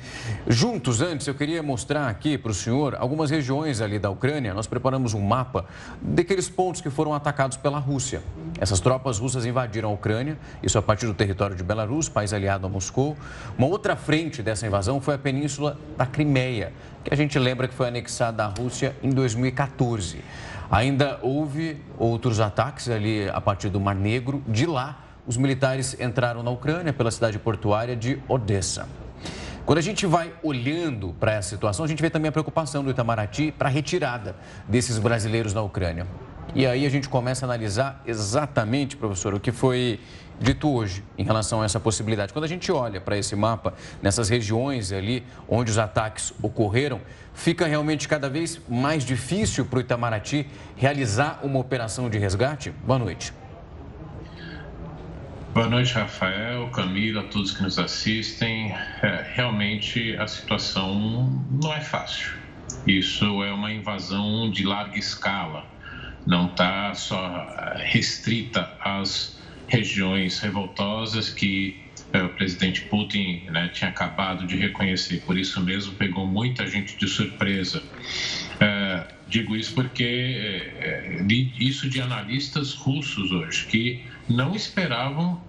[0.46, 4.54] Juntos, antes, eu queria mostrar aqui para o senhor algumas regiões ali da Ucrânia.
[4.54, 5.66] Nós preparamos um mapa
[6.00, 8.22] daqueles pontos que foram atacados pela Rússia.
[8.60, 12.66] Essas tropas russas invadiram a Ucrânia, isso a partir do território de Belarus, país aliado
[12.66, 13.16] a Moscou.
[13.58, 16.72] Uma outra frente dessa invasão foi a península da Crimeia,
[17.04, 20.22] que a gente lembra que foi anexada à Rússia em 2014.
[20.70, 24.42] Ainda houve outros ataques ali a partir do Mar Negro.
[24.48, 28.88] De lá, os militares entraram na Ucrânia pela cidade portuária de Odessa.
[29.64, 32.90] Quando a gente vai olhando para essa situação, a gente vê também a preocupação do
[32.90, 34.36] Itamaraty para a retirada
[34.68, 36.06] desses brasileiros na Ucrânia.
[36.54, 39.98] E aí a gente começa a analisar exatamente, professor, o que foi
[40.38, 42.32] dito hoje em relação a essa possibilidade.
[42.32, 47.00] Quando a gente olha para esse mapa, nessas regiões ali onde os ataques ocorreram,
[47.34, 52.70] fica realmente cada vez mais difícil para o Itamaraty realizar uma operação de resgate?
[52.70, 53.32] Boa noite.
[55.56, 58.74] Boa noite, Rafael, Camila, todos que nos assistem.
[59.02, 62.28] É, realmente a situação não é fácil.
[62.86, 65.64] Isso é uma invasão de larga escala.
[66.26, 67.46] Não está só
[67.78, 75.22] restrita às regiões revoltosas que é, o presidente Putin né, tinha acabado de reconhecer.
[75.24, 77.82] Por isso mesmo, pegou muita gente de surpresa.
[78.60, 78.75] É,
[79.28, 80.04] digo isso porque
[80.78, 85.40] é, li isso de analistas russos hoje, que não esperavam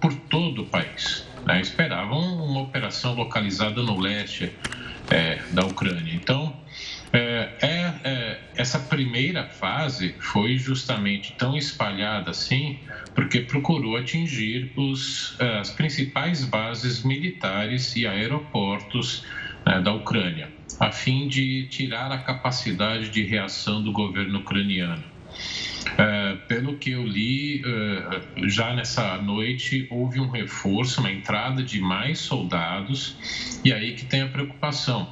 [0.00, 1.26] por todo o país.
[1.46, 1.60] Né?
[1.60, 4.52] Esperavam uma operação localizada no leste
[5.10, 6.14] é, da Ucrânia.
[6.14, 6.54] Então,
[7.12, 12.78] é, é, é, essa primeira fase foi justamente tão espalhada assim,
[13.14, 19.26] porque procurou atingir os, é, as principais bases militares e aeroportos
[19.66, 25.02] é, da Ucrânia, a fim de tirar a capacidade de reação do governo ucraniano.
[25.98, 31.80] É, pelo que eu li, é, já nessa noite houve um reforço, uma entrada de
[31.80, 33.16] mais soldados,
[33.64, 35.08] e aí que tem a preocupação,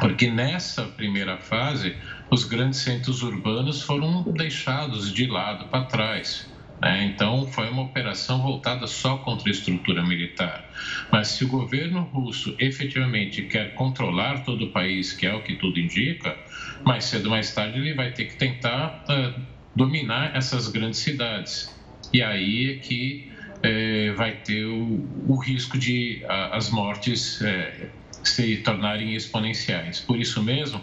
[0.00, 1.94] porque nessa primeira fase
[2.30, 6.47] os grandes centros urbanos foram deixados de lado para trás.
[6.80, 7.04] Né?
[7.04, 10.64] Então, foi uma operação voltada só contra a estrutura militar.
[11.10, 15.56] Mas se o governo russo efetivamente quer controlar todo o país, que é o que
[15.56, 16.36] tudo indica,
[16.84, 19.40] mais cedo ou mais tarde ele vai ter que tentar uh,
[19.74, 21.76] dominar essas grandes cidades.
[22.12, 23.30] E aí é que
[23.62, 27.88] é, vai ter o, o risco de a, as mortes é,
[28.22, 30.00] se tornarem exponenciais.
[30.00, 30.80] Por isso mesmo,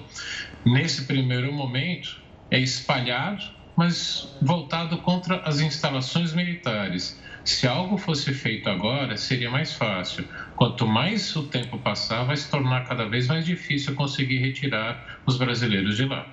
[0.65, 3.43] nesse primeiro momento, é espalhado,
[3.75, 7.19] mas voltado contra as instalações militares.
[7.43, 10.27] Se algo fosse feito agora, seria mais fácil.
[10.55, 15.37] Quanto mais o tempo passar, vai se tornar cada vez mais difícil conseguir retirar os
[15.37, 16.29] brasileiros de lá.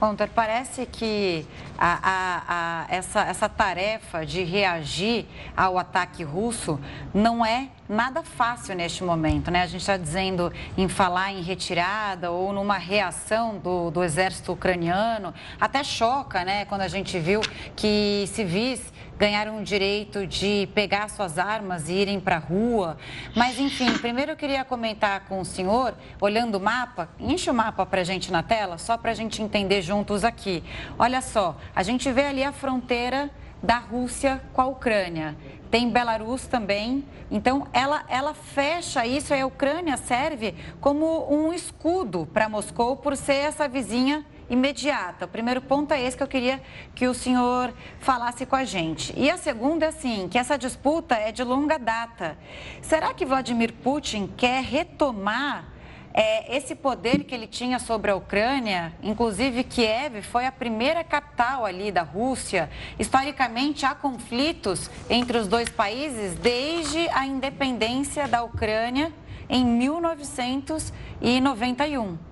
[0.00, 1.46] Walter, parece que
[1.78, 6.78] a, a, a, essa, essa tarefa de reagir ao ataque russo
[7.14, 9.62] não é nada fácil neste momento, né?
[9.62, 15.32] A gente está dizendo em falar em retirada ou numa reação do, do exército ucraniano.
[15.60, 16.64] Até choca, né?
[16.64, 17.40] Quando a gente viu
[17.76, 22.98] que civis ganharam o direito de pegar suas armas e irem para a rua.
[23.36, 27.86] Mas, enfim, primeiro eu queria comentar com o senhor, olhando o mapa, enche o mapa
[27.86, 30.64] para a gente na tela, só para a gente entender juntos aqui.
[30.98, 33.30] Olha só, a gente vê ali a fronteira
[33.62, 35.36] da Rússia com a Ucrânia.
[35.70, 37.04] Tem Belarus também.
[37.30, 43.16] Então, ela, ela fecha isso e a Ucrânia serve como um escudo para Moscou por
[43.16, 45.24] ser essa vizinha imediata.
[45.24, 46.60] O primeiro ponto é esse que eu queria
[46.94, 49.12] que o senhor falasse com a gente.
[49.16, 52.36] E a segunda é assim, que essa disputa é de longa data.
[52.80, 55.72] Será que Vladimir Putin quer retomar
[56.14, 61.64] é, esse poder que ele tinha sobre a Ucrânia, inclusive Kiev foi a primeira capital
[61.64, 62.68] ali da Rússia.
[62.98, 69.10] Historicamente, há conflitos entre os dois países desde a independência da Ucrânia
[69.48, 72.31] em 1991.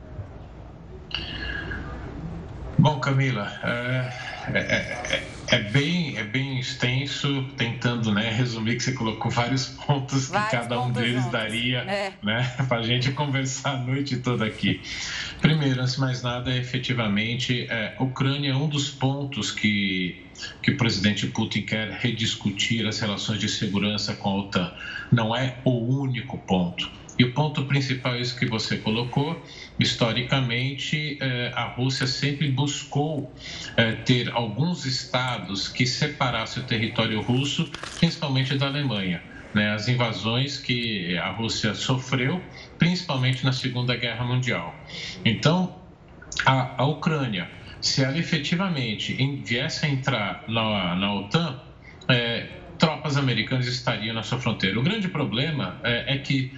[2.80, 4.10] Bom, Camila, é,
[4.54, 10.28] é, é, é, bem, é bem extenso, tentando né, resumir que você colocou vários pontos
[10.28, 11.30] vários que cada um deles juntos.
[11.30, 12.12] daria é.
[12.22, 14.80] né, para a gente conversar a noite toda aqui.
[15.42, 20.24] Primeiro, antes de mais nada, efetivamente, é, Ucrânia é um dos pontos que,
[20.62, 24.72] que o presidente Putin quer rediscutir as relações de segurança com a OTAN.
[25.12, 26.90] Não é o único ponto.
[27.20, 29.38] E o ponto principal é isso que você colocou.
[29.78, 33.30] Historicamente, eh, a Rússia sempre buscou
[33.76, 39.22] eh, ter alguns estados que separassem o território russo, principalmente da Alemanha.
[39.52, 39.70] Né?
[39.70, 42.42] As invasões que a Rússia sofreu,
[42.78, 44.74] principalmente na Segunda Guerra Mundial.
[45.22, 45.76] Então,
[46.46, 47.50] a, Ucrânia,
[47.82, 49.12] se ela efetivamente
[49.44, 51.60] viesse a entrar na, na OTAN,
[52.08, 52.46] é,
[52.78, 54.80] tropas americanas estariam na sua fronteira.
[54.80, 56.50] O grande problema é, é que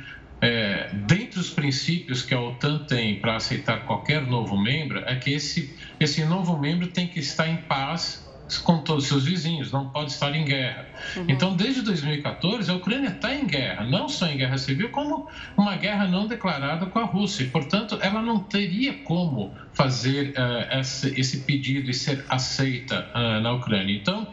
[0.42, 5.30] é, dentre os princípios que a OTAN tem para aceitar qualquer novo membro, é que
[5.30, 8.21] esse, esse novo membro tem que estar em paz
[8.58, 10.86] com todos os seus vizinhos, não pode estar em guerra.
[11.16, 11.24] Uhum.
[11.28, 15.76] Então, desde 2014, a Ucrânia está em guerra, não só em guerra civil, como uma
[15.76, 17.44] guerra não declarada com a Rússia.
[17.44, 23.40] E, portanto, ela não teria como fazer uh, esse, esse, pedido e ser aceita uh,
[23.40, 23.94] na Ucrânia.
[23.94, 24.26] Então,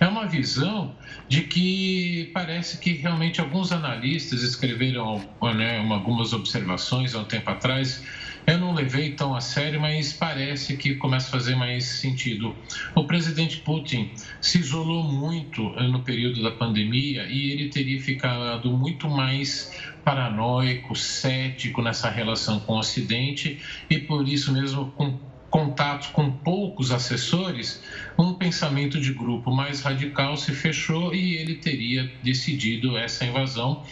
[0.00, 0.94] é uma visão
[1.28, 5.22] de que parece que realmente alguns analistas escreveram
[5.54, 8.02] né, algumas observações há um tempo atrás
[8.46, 12.54] eu não levei tão a sério, mas parece que começa a fazer mais sentido.
[12.94, 18.70] O presidente Putin se isolou muito eh, no período da pandemia e ele teria ficado
[18.70, 19.72] muito mais
[20.04, 25.18] paranoico, cético nessa relação com o Ocidente e por isso mesmo com
[25.50, 27.82] contatos com poucos assessores,
[28.18, 33.82] um pensamento de grupo mais radical se fechou e ele teria decidido essa invasão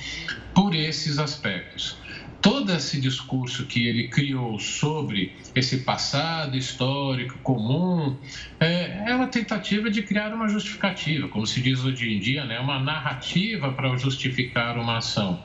[0.54, 1.96] por esses aspectos
[2.44, 8.18] todo esse discurso que ele criou sobre esse passado histórico comum
[8.60, 12.60] é, é, uma tentativa de criar uma justificativa, como se diz hoje em dia, né,
[12.60, 15.42] uma narrativa para justificar uma ação.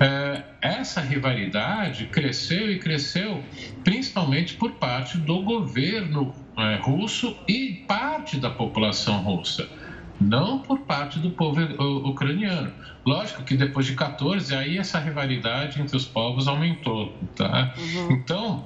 [0.00, 3.40] É, essa rivalidade cresceu e cresceu
[3.84, 9.85] principalmente por parte do governo é, russo e parte da população russa
[10.20, 11.60] não por parte do povo
[12.08, 12.72] ucraniano.
[13.04, 17.74] Lógico que depois de 14, aí essa rivalidade entre os povos aumentou, tá?
[17.76, 18.12] Uhum.
[18.12, 18.64] Então,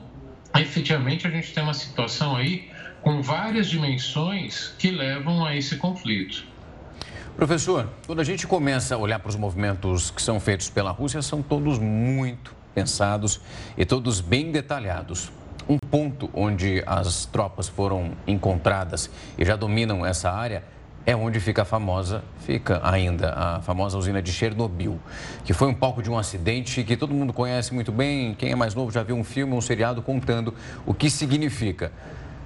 [0.58, 2.70] efetivamente, a gente tem uma situação aí
[3.02, 6.44] com várias dimensões que levam a esse conflito.
[7.36, 11.22] Professor, quando a gente começa a olhar para os movimentos que são feitos pela Rússia,
[11.22, 13.40] são todos muito pensados
[13.76, 15.32] e todos bem detalhados.
[15.68, 20.64] Um ponto onde as tropas foram encontradas e já dominam essa área
[21.10, 25.00] é onde fica a famosa, fica ainda a famosa usina de Chernobyl,
[25.44, 28.32] que foi um palco de um acidente que todo mundo conhece muito bem.
[28.34, 30.54] Quem é mais novo já viu um filme, um seriado contando
[30.86, 31.90] o que significa.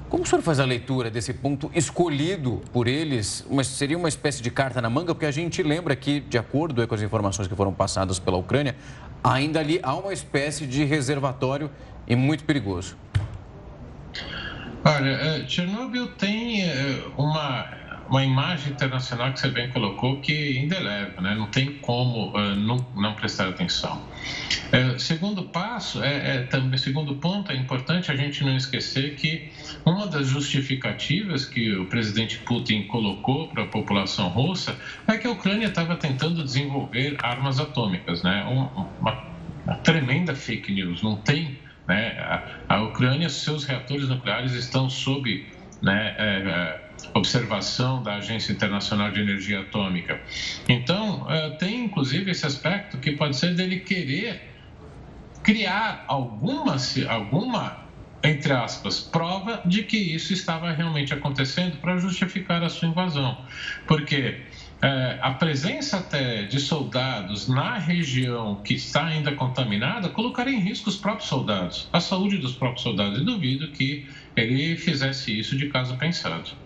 [0.09, 3.45] Como o senhor faz a leitura desse ponto escolhido por eles?
[3.51, 6.87] Mas seria uma espécie de carta na manga, porque a gente lembra que, de acordo
[6.89, 8.75] com as informações que foram passadas pela Ucrânia,
[9.23, 11.71] ainda ali há uma espécie de reservatório
[12.07, 12.97] e muito perigoso.
[14.87, 21.21] Olha, eh, Chernobyl tem eh, uma uma imagem internacional que você bem colocou que eleva,
[21.21, 21.35] né?
[21.35, 24.03] não tem como uh, não, não, prestar atenção.
[24.73, 29.51] Uh, segundo passo, é, é, também, segundo ponto, é importante a gente não esquecer que
[29.85, 34.77] uma das justificativas que o presidente Putin colocou para a população russa
[35.07, 38.45] é que a Ucrânia estava tentando desenvolver armas atômicas, né?
[38.45, 39.25] Um, uma,
[39.65, 42.19] uma tremenda fake news, não tem né?
[42.19, 45.47] A, a Ucrânia, seus reatores nucleares estão sob
[45.83, 50.21] né, é, é observação da Agência Internacional de Energia Atômica.
[50.69, 54.51] Então, é, tem inclusive esse aspecto que pode ser dele querer
[55.43, 56.77] criar alguma,
[57.09, 57.85] alguma
[58.25, 63.37] entre aspas, prova de que isso estava realmente acontecendo para justificar a sua invasão.
[63.87, 64.41] Porque
[64.81, 70.89] é, a presença até de soldados na região que está ainda contaminada colocaria em risco
[70.89, 73.21] os próprios soldados, a saúde dos próprios soldados.
[73.21, 76.64] E duvido que ele fizesse isso de caso pensado.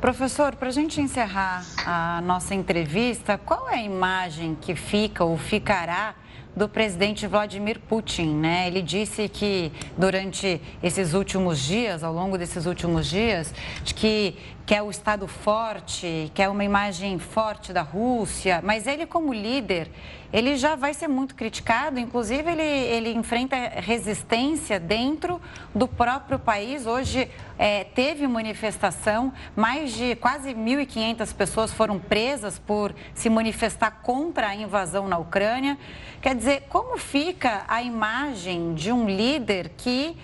[0.00, 5.36] Professor, para a gente encerrar a nossa entrevista, qual é a imagem que fica ou
[5.36, 6.14] ficará
[6.56, 8.66] do presidente Vladimir Putin, né?
[8.66, 13.54] Ele disse que durante esses últimos dias, ao longo desses últimos dias,
[13.94, 14.36] que
[14.70, 19.90] quer o Estado forte, quer uma imagem forte da Rússia, mas ele como líder,
[20.32, 21.98] ele já vai ser muito criticado.
[21.98, 25.40] Inclusive, ele, ele enfrenta resistência dentro
[25.74, 26.86] do próprio país.
[26.86, 34.46] Hoje é, teve manifestação, mais de quase 1.500 pessoas foram presas por se manifestar contra
[34.46, 35.76] a invasão na Ucrânia.
[36.22, 40.16] Quer dizer, como fica a imagem de um líder que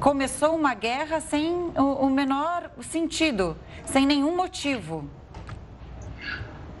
[0.00, 5.08] começou uma guerra sem o menor sentido, sem nenhum motivo?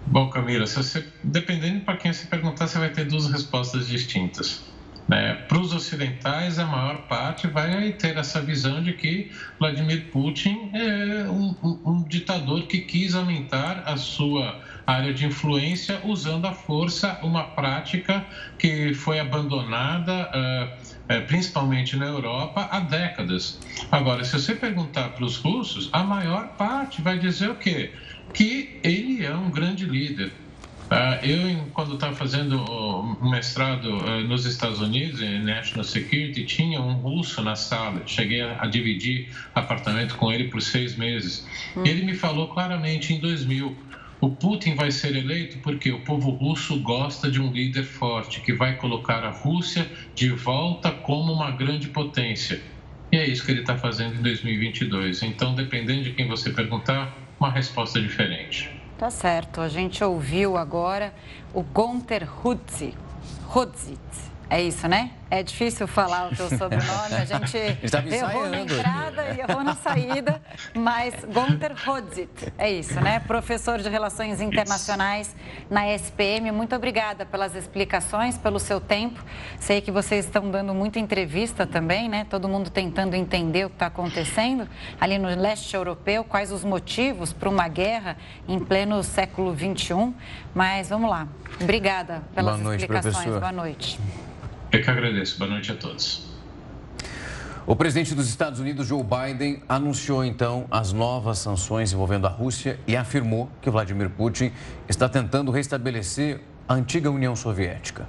[0.06, 4.64] Bom, Camila, se você, dependendo para quem você perguntar, você vai ter duas respostas distintas.
[5.06, 5.34] Né?
[5.48, 11.28] Para os ocidentais, a maior parte vai ter essa visão de que Vladimir Putin é
[11.28, 14.60] um, um ditador que quis aumentar a sua
[14.92, 18.24] área de influência usando a força, uma prática
[18.58, 20.30] que foi abandonada.
[20.34, 20.88] Uh,
[21.26, 23.58] principalmente na Europa, há décadas.
[23.90, 27.92] Agora, se você perguntar para os russos, a maior parte vai dizer o quê?
[28.32, 30.32] que ele é um grande líder.
[30.90, 33.90] Uh, eu, quando estava fazendo o mestrado
[34.26, 38.02] nos Estados Unidos, em National Security, tinha um russo na sala.
[38.06, 41.46] Cheguei a, a dividir apartamento com ele por seis meses.
[41.76, 41.84] Hum.
[41.84, 43.76] Ele me falou claramente em 2000:
[44.20, 48.52] o Putin vai ser eleito porque o povo russo gosta de um líder forte que
[48.52, 52.60] vai colocar a Rússia de volta como uma grande potência.
[53.12, 55.22] E é isso que ele está fazendo em 2022.
[55.22, 58.70] Então, dependendo de quem você perguntar, uma resposta diferente.
[58.98, 59.60] Tá certo.
[59.60, 61.14] A gente ouviu agora
[61.54, 62.96] o Gunter Hutzit.
[63.54, 63.98] Hutzit.
[64.50, 65.12] É isso, né?
[65.30, 67.56] É difícil falar o teu sobrenome, a gente
[68.14, 70.40] errou na entrada e errou na saída,
[70.74, 73.20] mas Gunter Hodzit, é isso, né?
[73.20, 75.36] Professor de Relações Internacionais
[75.68, 79.22] na SPM, muito obrigada pelas explicações, pelo seu tempo.
[79.60, 82.26] Sei que vocês estão dando muita entrevista também, né?
[82.30, 84.66] Todo mundo tentando entender o que está acontecendo
[84.98, 88.16] ali no leste europeu, quais os motivos para uma guerra
[88.48, 90.14] em pleno século XXI.
[90.54, 91.28] Mas vamos lá.
[91.60, 93.14] Obrigada pelas Boa noite, explicações.
[93.14, 93.40] Professor.
[93.40, 93.98] Boa noite.
[94.70, 95.38] Eu que agradeço.
[95.38, 96.26] Boa noite a todos.
[97.66, 102.78] O presidente dos Estados Unidos, Joe Biden, anunciou então as novas sanções envolvendo a Rússia
[102.86, 104.52] e afirmou que Vladimir Putin
[104.88, 108.06] está tentando restabelecer a antiga União Soviética.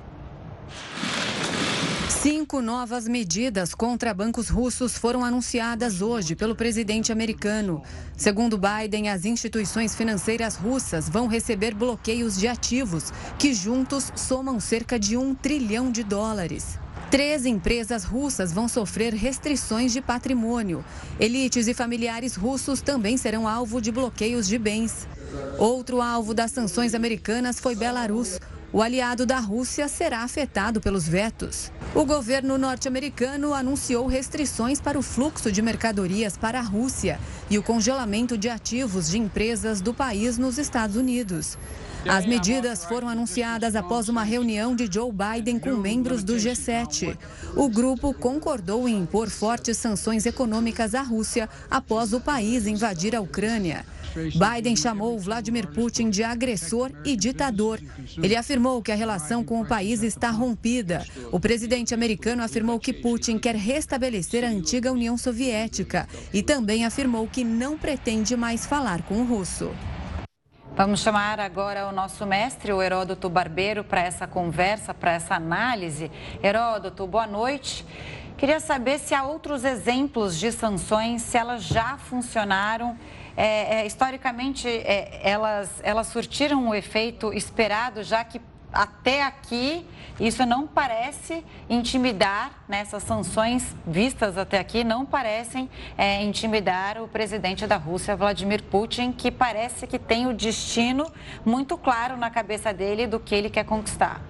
[2.21, 7.81] Cinco novas medidas contra bancos russos foram anunciadas hoje pelo presidente americano.
[8.17, 14.99] Segundo Biden, as instituições financeiras russas vão receber bloqueios de ativos, que juntos somam cerca
[14.99, 16.77] de um trilhão de dólares.
[17.09, 20.83] Três empresas russas vão sofrer restrições de patrimônio.
[21.17, 25.07] Elites e familiares russos também serão alvo de bloqueios de bens.
[25.57, 28.41] Outro alvo das sanções americanas foi Belarus
[28.71, 31.71] o aliado da Rússia será afetado pelos vetos.
[31.95, 37.63] O governo norte-americano anunciou restrições para o fluxo de mercadorias para a Rússia e o
[37.63, 41.57] congelamento de ativos de empresas do país nos Estados Unidos.
[42.07, 47.17] As medidas foram anunciadas após uma reunião de Joe Biden com membros do G7.
[47.55, 53.21] O grupo concordou em impor fortes sanções econômicas à Rússia após o país invadir a
[53.21, 53.85] Ucrânia.
[54.15, 57.79] Biden chamou Vladimir Putin de agressor e ditador.
[58.21, 61.05] Ele afirmou que a relação com o país está rompida.
[61.31, 67.27] O presidente americano afirmou que Putin quer restabelecer a antiga União Soviética e também afirmou
[67.27, 69.71] que não pretende mais falar com o russo.
[70.75, 76.09] Vamos chamar agora o nosso mestre, o Heródoto Barbeiro, para essa conversa, para essa análise.
[76.41, 77.85] Heródoto, boa noite.
[78.37, 82.97] Queria saber se há outros exemplos de sanções, se elas já funcionaram
[83.41, 88.41] é, é, historicamente, é, elas, elas surtiram o efeito esperado, já que
[88.73, 89.85] até aqui
[90.19, 97.65] isso não parece intimidar, né, sanções vistas até aqui não parecem é, intimidar o presidente
[97.65, 101.09] da Rússia, Vladimir Putin, que parece que tem o destino
[101.45, 104.21] muito claro na cabeça dele do que ele quer conquistar.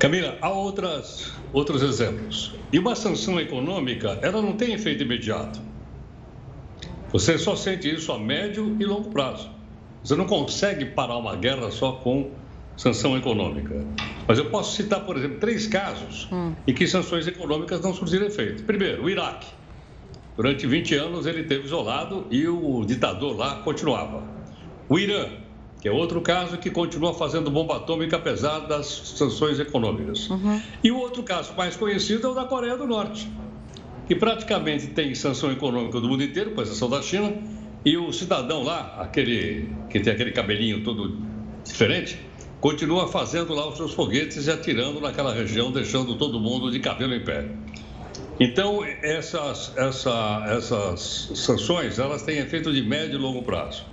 [0.00, 2.56] Camila, há outras, outros exemplos.
[2.72, 5.73] E uma sanção econômica, ela não tem efeito imediato.
[7.14, 9.48] Você só sente isso a médio e longo prazo.
[10.02, 12.32] Você não consegue parar uma guerra só com
[12.76, 13.86] sanção econômica.
[14.26, 16.52] Mas eu posso citar, por exemplo, três casos hum.
[16.66, 18.64] em que sanções econômicas não surgiram efeito.
[18.64, 19.46] Primeiro, o Iraque.
[20.36, 24.24] Durante 20 anos ele esteve isolado e o ditador lá continuava.
[24.88, 25.28] O Irã,
[25.80, 30.28] que é outro caso que continua fazendo bomba atômica apesar das sanções econômicas.
[30.30, 30.60] Uhum.
[30.82, 33.30] E o outro caso mais conhecido é o da Coreia do Norte
[34.06, 37.32] que praticamente tem sanção econômica do mundo inteiro, com exceção da China,
[37.84, 41.18] e o cidadão lá, aquele que tem aquele cabelinho todo
[41.64, 42.18] diferente,
[42.60, 47.14] continua fazendo lá os seus foguetes e atirando naquela região, deixando todo mundo de cabelo
[47.14, 47.46] em pé.
[48.40, 53.84] Então, essas, essa, essas sanções, elas têm efeito de médio e longo prazo.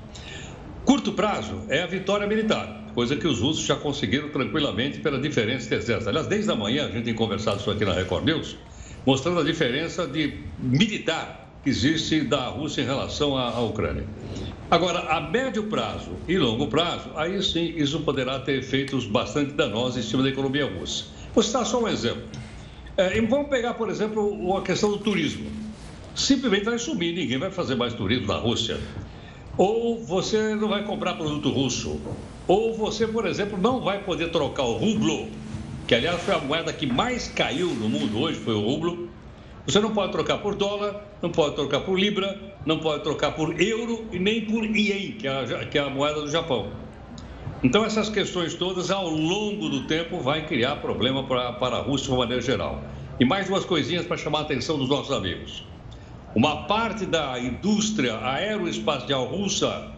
[0.85, 2.91] Curto prazo é a vitória militar.
[2.93, 6.07] coisa que os russos já conseguiram tranquilamente pelas diferentes exércitos.
[6.07, 8.57] Aliás, desde a manhã a gente tem conversado isso aqui na Record News,
[9.05, 14.05] mostrando a diferença de militar que existe da Rússia em relação à, à Ucrânia.
[14.69, 19.97] Agora, a médio prazo e longo prazo, aí sim isso poderá ter efeitos bastante danosos
[19.97, 21.05] em cima da economia russa.
[21.33, 22.23] Vou citar só um exemplo.
[22.97, 25.49] É, vamos pegar, por exemplo, a questão do turismo.
[26.15, 28.79] Simplesmente vai sumir, ninguém vai fazer mais turismo na Rússia.
[29.57, 31.99] Ou você não vai comprar produto russo.
[32.47, 35.27] Ou você, por exemplo, não vai poder trocar o rublo,
[35.91, 39.09] que aliás foi a moeda que mais caiu no mundo hoje, foi o rublo.
[39.65, 43.59] Você não pode trocar por dólar, não pode trocar por libra, não pode trocar por
[43.59, 46.71] euro e nem por ien, que é a, que é a moeda do Japão.
[47.61, 52.05] Então, essas questões todas, ao longo do tempo, vai criar problema para, para a Rússia
[52.05, 52.81] de uma maneira geral.
[53.19, 55.65] E mais duas coisinhas para chamar a atenção dos nossos amigos.
[56.33, 59.91] Uma parte da indústria aeroespacial russa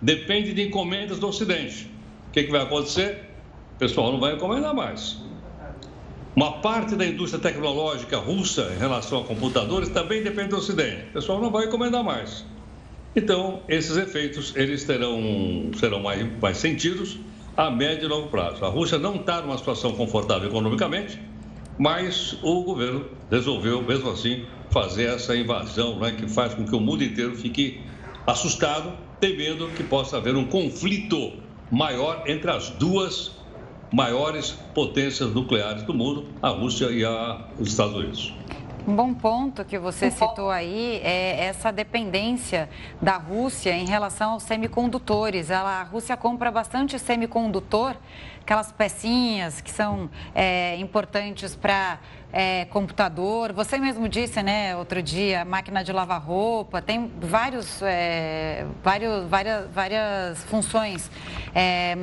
[0.00, 1.90] depende de encomendas do Ocidente.
[2.28, 3.29] O que, que vai acontecer?
[3.80, 5.16] Pessoal não vai encomendar mais.
[6.36, 11.04] Uma parte da indústria tecnológica russa em relação a computadores também depende do Ocidente.
[11.08, 12.44] O pessoal não vai encomendar mais.
[13.16, 17.18] Então, esses efeitos eles terão, serão mais, mais sentidos
[17.56, 18.62] a médio e longo prazo.
[18.66, 21.18] A Rússia não está numa situação confortável economicamente,
[21.78, 26.80] mas o governo resolveu, mesmo assim, fazer essa invasão né, que faz com que o
[26.80, 27.80] mundo inteiro fique
[28.26, 31.32] assustado, temendo que possa haver um conflito
[31.70, 33.39] maior entre as duas
[33.92, 38.34] maiores potências nucleares do mundo, a Rússia e a, os Estados Unidos.
[38.86, 42.68] Um bom ponto que você citou aí é essa dependência
[43.00, 45.50] da Rússia em relação aos semicondutores.
[45.50, 47.94] Ela, a Rússia compra bastante semicondutor,
[48.40, 51.98] aquelas pecinhas que são é, importantes para
[52.32, 53.52] é, computador.
[53.52, 59.70] Você mesmo disse, né, outro dia, máquina de lavar roupa, tem vários, é, vários várias,
[59.70, 61.10] várias funções
[61.54, 61.94] é,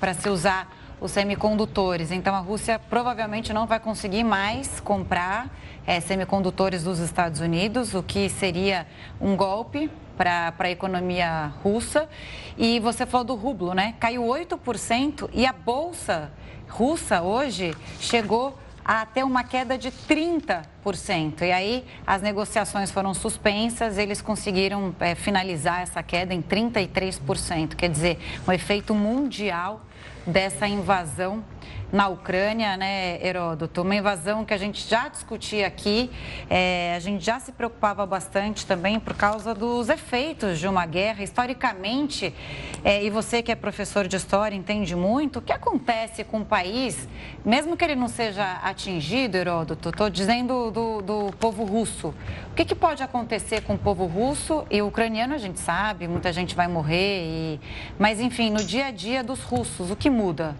[0.00, 2.12] para se usar os semicondutores.
[2.12, 5.50] Então, a Rússia provavelmente não vai conseguir mais comprar
[5.84, 8.86] é, semicondutores dos Estados Unidos, o que seria
[9.20, 12.08] um golpe para a economia russa.
[12.56, 13.94] E você falou do rublo, né?
[13.98, 16.30] Caiu 8% e a bolsa
[16.68, 21.42] russa hoje chegou a ter uma queda de 30%.
[21.42, 27.74] E aí as negociações foram suspensas, eles conseguiram é, finalizar essa queda em 33%.
[27.74, 29.84] Quer dizer, um efeito mundial
[30.26, 31.44] dessa invasão
[31.92, 33.82] na Ucrânia, né, Heródoto?
[33.82, 36.10] Uma invasão que a gente já discutia aqui,
[36.48, 41.22] é, a gente já se preocupava bastante também por causa dos efeitos de uma guerra.
[41.22, 42.34] Historicamente,
[42.82, 46.44] é, e você que é professor de história entende muito, o que acontece com o
[46.44, 47.06] país,
[47.44, 52.14] mesmo que ele não seja atingido, Heródoto, estou dizendo do, do povo russo.
[52.50, 56.32] O que, que, pode acontecer com o povo russo e ucraniano a gente sabe, muita
[56.32, 57.60] gente vai morrer, e...
[57.98, 60.56] mas enfim, no dia a dia dos russos, o que muda?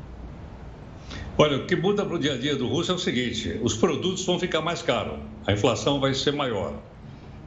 [1.38, 3.74] Olha, o que muda para o dia a dia do russo é o seguinte: os
[3.74, 6.74] produtos vão ficar mais caros, a inflação vai ser maior.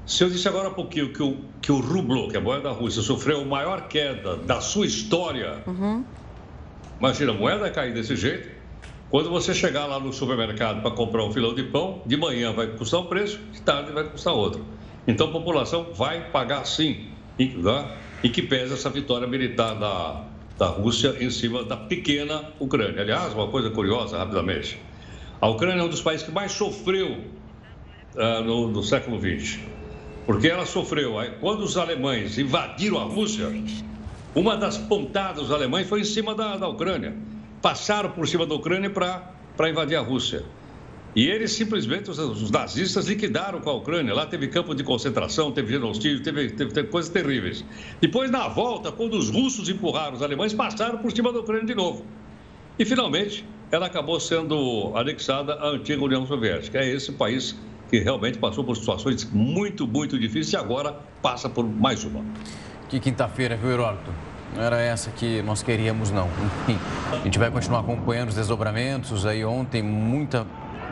[0.06, 2.64] Se eu disse agora há pouquinho que o, que o rublo, que é a moeda
[2.64, 6.06] da Rússia, sofreu a maior queda da sua história, uhum.
[7.00, 8.50] imagina, a moeda cair desse jeito.
[9.10, 12.68] Quando você chegar lá no supermercado para comprar um filão de pão, de manhã vai
[12.68, 14.64] custar um preço, de tarde vai custar outro.
[15.08, 17.08] Então a população vai pagar sim,
[17.38, 17.98] e, né?
[18.24, 20.26] e que pesa essa vitória militar da,
[20.58, 23.02] da Rússia em cima da pequena Ucrânia.
[23.02, 24.80] Aliás, uma coisa curiosa, rapidamente:
[25.42, 27.18] a Ucrânia é um dos países que mais sofreu
[28.16, 29.60] uh, no, no, século XX,
[30.26, 31.16] porque ela sofreu.
[31.40, 33.52] Quando os alemães invadiram a Rússia,
[34.34, 37.16] uma das pontadas alemães foi em cima da, da Ucrânia.
[37.62, 40.44] Passaram por cima da Ucrânia para invadir a Rússia.
[41.16, 44.14] E eles simplesmente, os, os, nazistas, liquidaram com a Ucrânia.
[44.14, 47.64] Lá teve campo de concentração, teve genocídio, teve, teve, teve, coisas terríveis.
[48.02, 51.74] Depois, na volta, quando os russos empurraram os alemães, passaram por cima da Ucrânia de
[51.74, 52.06] novo.
[52.78, 56.80] E, finalmente, ela acabou sendo anexada à antiga União Soviética.
[56.80, 57.56] É esse país
[57.90, 62.26] que realmente passou por situações muito, muito difíceis e agora passa por mais uma.
[62.90, 64.12] Que quinta-feira, viu, Heródoto?
[64.54, 66.28] Não era essa que nós queríamos, não.
[66.64, 66.78] Enfim,
[67.12, 69.26] a gente vai continuar acompanhando os desdobramentos.
[69.26, 70.46] Aí ontem, muita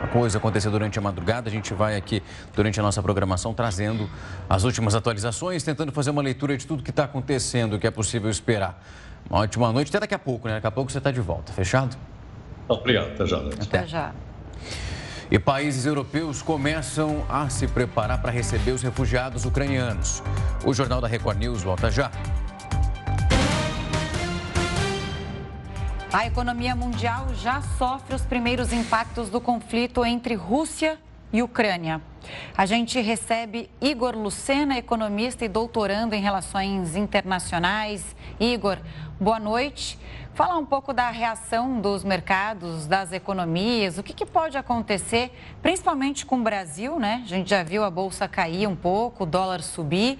[0.06, 1.48] coisa aconteceu durante a madrugada.
[1.48, 2.22] A gente vai aqui,
[2.54, 4.08] durante a nossa programação, trazendo
[4.48, 7.90] as últimas atualizações, tentando fazer uma leitura de tudo que está acontecendo, o que é
[7.90, 8.82] possível esperar.
[9.28, 10.54] Uma ótima noite, até daqui a pouco, né?
[10.54, 11.52] Daqui a pouco você está de volta.
[11.52, 11.96] Fechado?
[12.68, 13.38] Obrigado, até já.
[13.38, 14.12] Até, até já.
[15.30, 20.22] E países europeus começam a se preparar para receber os refugiados ucranianos.
[20.64, 22.10] O Jornal da Record News volta já.
[26.14, 30.96] A economia mundial já sofre os primeiros impactos do conflito entre Rússia
[31.32, 32.00] e Ucrânia.
[32.56, 38.14] A gente recebe Igor Lucena, economista e doutorando em relações internacionais.
[38.38, 38.78] Igor,
[39.18, 39.98] boa noite.
[40.34, 45.30] Fala um pouco da reação dos mercados, das economias, o que, que, pode acontecer,
[45.62, 47.22] principalmente com o Brasil, né?
[47.24, 50.18] A gente já viu a bolsa cair um pouco, o dólar subir,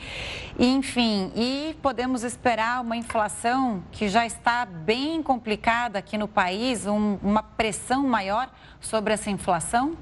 [0.56, 7.18] enfim, e podemos esperar uma inflação que já está bem complicada aqui no país, um,
[7.20, 8.48] uma pressão maior
[8.80, 9.96] sobre essa inflação?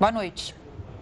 [0.00, 0.54] Boa noite.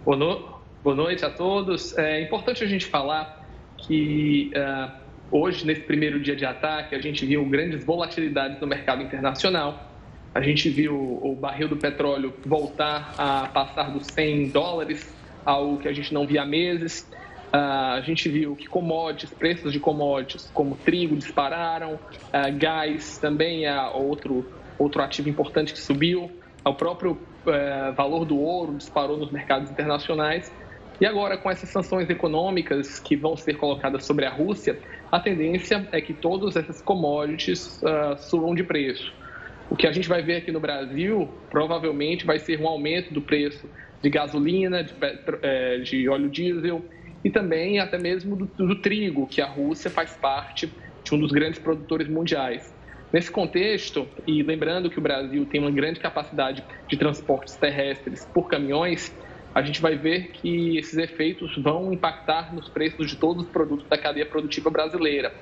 [0.03, 0.59] Boa, no...
[0.83, 1.97] Boa noite a todos.
[1.97, 3.41] É importante a gente falar
[3.77, 4.51] que.
[4.53, 5.00] Uh
[5.33, 9.89] Hoje, nesse primeiro dia de ataque, a gente viu grandes volatilidades no mercado internacional.
[10.35, 15.15] A gente viu o barril do petróleo voltar a passar dos 100 dólares,
[15.45, 17.09] algo que a gente não via há meses.
[17.53, 23.65] Uh, a gente viu que commodities, preços de commodities como trigo dispararam, uh, gás também
[23.65, 24.45] é outro,
[24.77, 26.29] outro ativo importante que subiu,
[26.65, 30.51] o próprio uh, valor do ouro disparou nos mercados internacionais.
[30.99, 34.77] E agora, com essas sanções econômicas que vão ser colocadas sobre a Rússia,
[35.11, 39.13] a tendência é que todas essas commodities uh, subam de preço.
[39.69, 43.21] O que a gente vai ver aqui no Brasil provavelmente vai ser um aumento do
[43.21, 43.69] preço
[44.01, 44.93] de gasolina, de,
[45.41, 46.83] é, de óleo diesel
[47.23, 50.71] e também até mesmo do, do trigo, que a Rússia faz parte
[51.03, 52.73] de um dos grandes produtores mundiais.
[53.13, 58.47] Nesse contexto, e lembrando que o Brasil tem uma grande capacidade de transportes terrestres por
[58.47, 59.13] caminhões,
[59.53, 63.85] a gente vai ver que esses efeitos vão impactar nos preços de todos os produtos
[63.87, 65.33] da cadeia produtiva brasileira.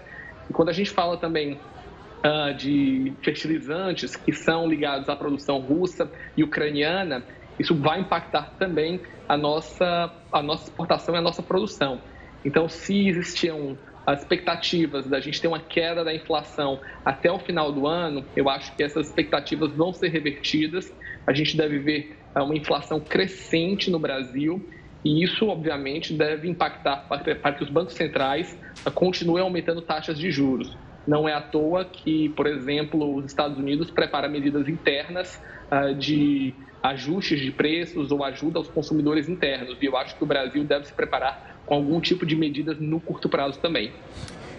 [0.49, 6.11] E quando a gente fala também uh, de fertilizantes que são ligados à produção russa
[6.35, 7.23] e ucraniana,
[7.59, 12.01] isso vai impactar também a nossa, a nossa exportação e a nossa produção.
[12.43, 17.71] Então, se existiam as expectativas da gente ter uma queda da inflação até o final
[17.71, 20.91] do ano, eu acho que essas expectativas vão ser revertidas.
[21.27, 24.63] A gente deve ver uma inflação crescente no Brasil
[25.03, 28.57] e isso, obviamente, deve impactar para que os bancos centrais
[28.93, 30.75] continuem aumentando taxas de juros.
[31.07, 36.53] Não é à toa que, por exemplo, os Estados Unidos preparam medidas internas ah, de
[36.83, 39.77] ajustes de preços ou ajuda aos consumidores internos.
[39.81, 42.99] E eu acho que o Brasil deve se preparar com algum tipo de medidas no
[42.99, 43.91] curto prazo também.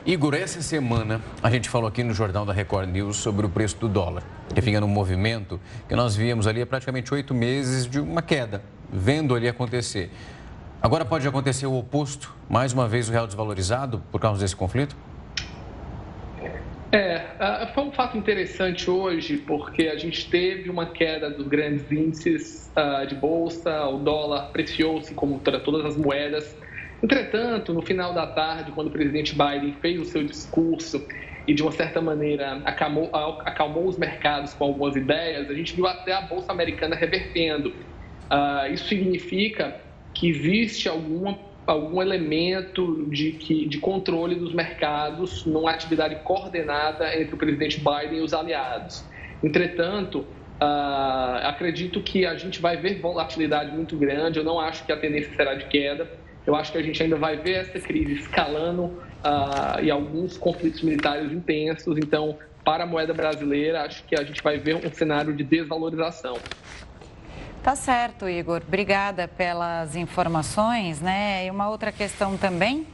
[0.06, 3.76] Igor, essa semana a gente falou aqui no Jornal da Record News sobre o preço
[3.76, 4.22] do dólar,
[4.54, 8.62] que fica num movimento que nós víamos ali há praticamente oito meses de uma queda,
[8.90, 10.10] vendo ali acontecer.
[10.80, 14.96] Agora pode acontecer o oposto, mais uma vez o real desvalorizado por causa desse conflito?
[16.90, 22.70] É, foi um fato interessante hoje, porque a gente teve uma queda dos grandes índices
[22.74, 26.56] ah, de bolsa, o dólar preciou-se como todas as moedas
[27.02, 31.06] Entretanto, no final da tarde, quando o presidente Biden fez o seu discurso
[31.46, 35.86] e, de uma certa maneira, acalmou, acalmou os mercados com algumas ideias, a gente viu
[35.86, 37.70] até a Bolsa Americana revertendo.
[37.70, 39.80] Uh, isso significa
[40.12, 47.34] que existe alguma, algum elemento de, que, de controle dos mercados numa atividade coordenada entre
[47.34, 49.02] o presidente Biden e os aliados.
[49.42, 54.92] Entretanto, uh, acredito que a gente vai ver volatilidade muito grande, eu não acho que
[54.92, 56.19] a tendência será de queda
[56.50, 60.82] eu acho que a gente ainda vai ver essa crise escalando uh, e alguns conflitos
[60.82, 61.96] militares intensos.
[61.96, 66.36] Então, para a moeda brasileira, acho que a gente vai ver um cenário de desvalorização.
[67.62, 68.62] Tá certo, Igor.
[68.66, 71.46] Obrigada pelas informações, né?
[71.46, 72.84] E uma outra questão também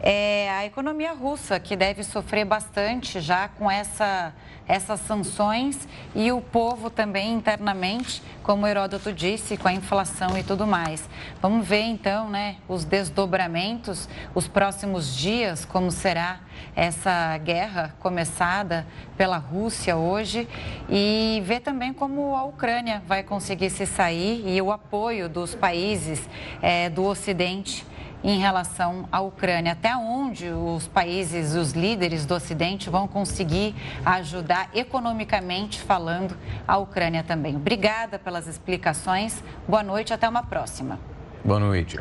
[0.00, 4.32] é a economia russa, que deve sofrer bastante já com essa
[4.68, 10.66] essas sanções e o povo também internamente, como Heródoto disse, com a inflação e tudo
[10.66, 11.08] mais.
[11.40, 16.40] Vamos ver então, né, os desdobramentos, os próximos dias, como será
[16.76, 18.86] essa guerra começada
[19.16, 20.46] pela Rússia hoje
[20.88, 26.28] e ver também como a Ucrânia vai conseguir se sair e o apoio dos países
[26.60, 27.86] é, do Ocidente
[28.22, 29.72] em relação à Ucrânia.
[29.72, 37.22] Até onde os países, os líderes do Ocidente vão conseguir ajudar economicamente falando a Ucrânia
[37.22, 37.56] também.
[37.56, 39.42] Obrigada pelas explicações.
[39.66, 40.98] Boa noite, até uma próxima.
[41.44, 41.98] Boa noite.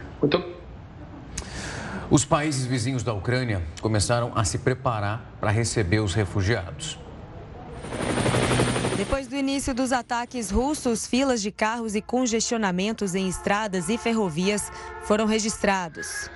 [2.10, 6.98] Os países vizinhos da Ucrânia começaram a se preparar para receber os refugiados.
[8.98, 14.72] Depois do início dos ataques russos, filas de carros e congestionamentos em estradas e ferrovias
[15.04, 16.32] foram registrados.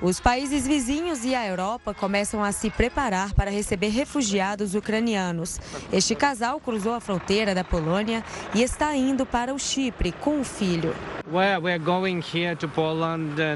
[0.00, 5.58] Os países vizinhos e a Europa começam a se preparar para receber refugiados ucranianos.
[5.92, 8.22] Este casal cruzou a fronteira da Polônia
[8.54, 10.94] e está indo para o Chipre com o filho.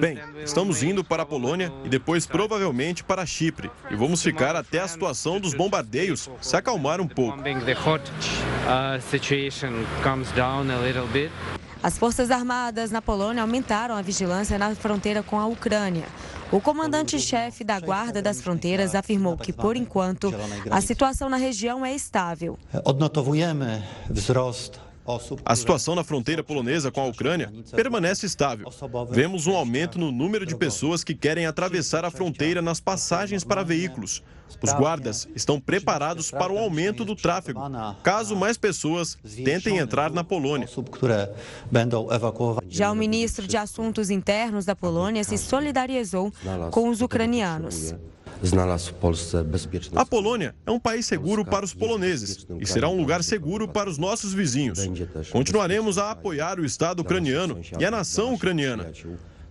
[0.01, 3.71] Bem, estamos indo para a Polônia e depois provavelmente para Chipre.
[3.89, 7.39] E vamos ficar até a situação dos bombardeios se acalmar um pouco.
[11.83, 16.07] As Forças Armadas na Polônia aumentaram a vigilância na fronteira com a Ucrânia.
[16.53, 20.33] O comandante-chefe da Guarda das Fronteiras afirmou que, por enquanto,
[20.71, 22.57] a situação na região é estável.
[25.45, 28.69] A situação na fronteira polonesa com a Ucrânia permanece estável.
[29.11, 33.65] Vemos um aumento no número de pessoas que querem atravessar a fronteira nas passagens para
[33.65, 34.23] veículos.
[34.61, 37.61] Os guardas estão preparados para o aumento do tráfego,
[38.03, 40.69] caso mais pessoas tentem entrar na Polônia.
[42.69, 46.33] Já o ministro de Assuntos Internos da Polônia se solidarizou
[46.71, 47.95] com os ucranianos.
[49.95, 53.89] A Polônia é um país seguro para os poloneses e será um lugar seguro para
[53.89, 54.81] os nossos vizinhos.
[55.31, 58.91] Continuaremos a apoiar o Estado ucraniano e a nação ucraniana.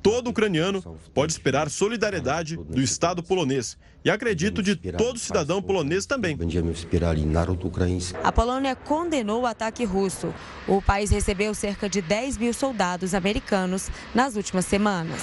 [0.01, 0.81] Todo ucraniano
[1.13, 6.37] pode esperar solidariedade do Estado polonês e acredito de todo cidadão polonês também.
[8.23, 10.33] A Polônia condenou o ataque russo.
[10.67, 15.21] O país recebeu cerca de 10 mil soldados americanos nas últimas semanas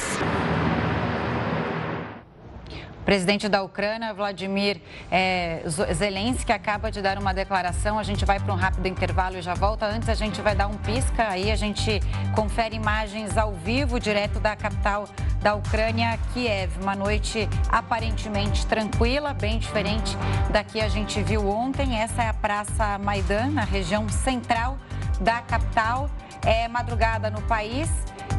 [3.08, 5.62] presidente da Ucrânia, Vladimir é,
[5.94, 7.98] Zelensky, acaba de dar uma declaração.
[7.98, 9.86] A gente vai para um rápido intervalo e já volta.
[9.86, 12.02] Antes, a gente vai dar um pisca, aí a gente
[12.34, 15.08] confere imagens ao vivo, direto da capital
[15.40, 16.70] da Ucrânia, Kiev.
[16.82, 20.14] Uma noite aparentemente tranquila, bem diferente
[20.50, 21.98] da que a gente viu ontem.
[21.98, 24.76] Essa é a Praça Maidan, na região central
[25.18, 26.10] da capital.
[26.44, 27.90] É madrugada no país.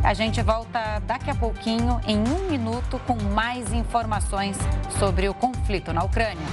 [0.03, 4.57] A gente volta daqui a pouquinho, em um minuto, com mais informações
[4.97, 6.45] sobre o conflito na Ucrânia.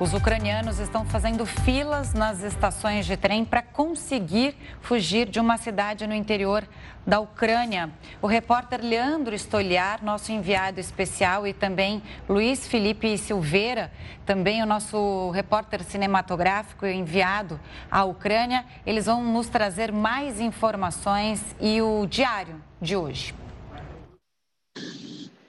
[0.00, 6.06] Os ucranianos estão fazendo filas nas estações de trem para conseguir fugir de uma cidade
[6.06, 6.66] no interior
[7.06, 7.90] da Ucrânia.
[8.22, 13.92] O repórter Leandro Stoliar, nosso enviado especial, e também Luiz Felipe Silveira,
[14.24, 21.82] também o nosso repórter cinematográfico enviado à Ucrânia, eles vão nos trazer mais informações e
[21.82, 23.39] o diário de hoje.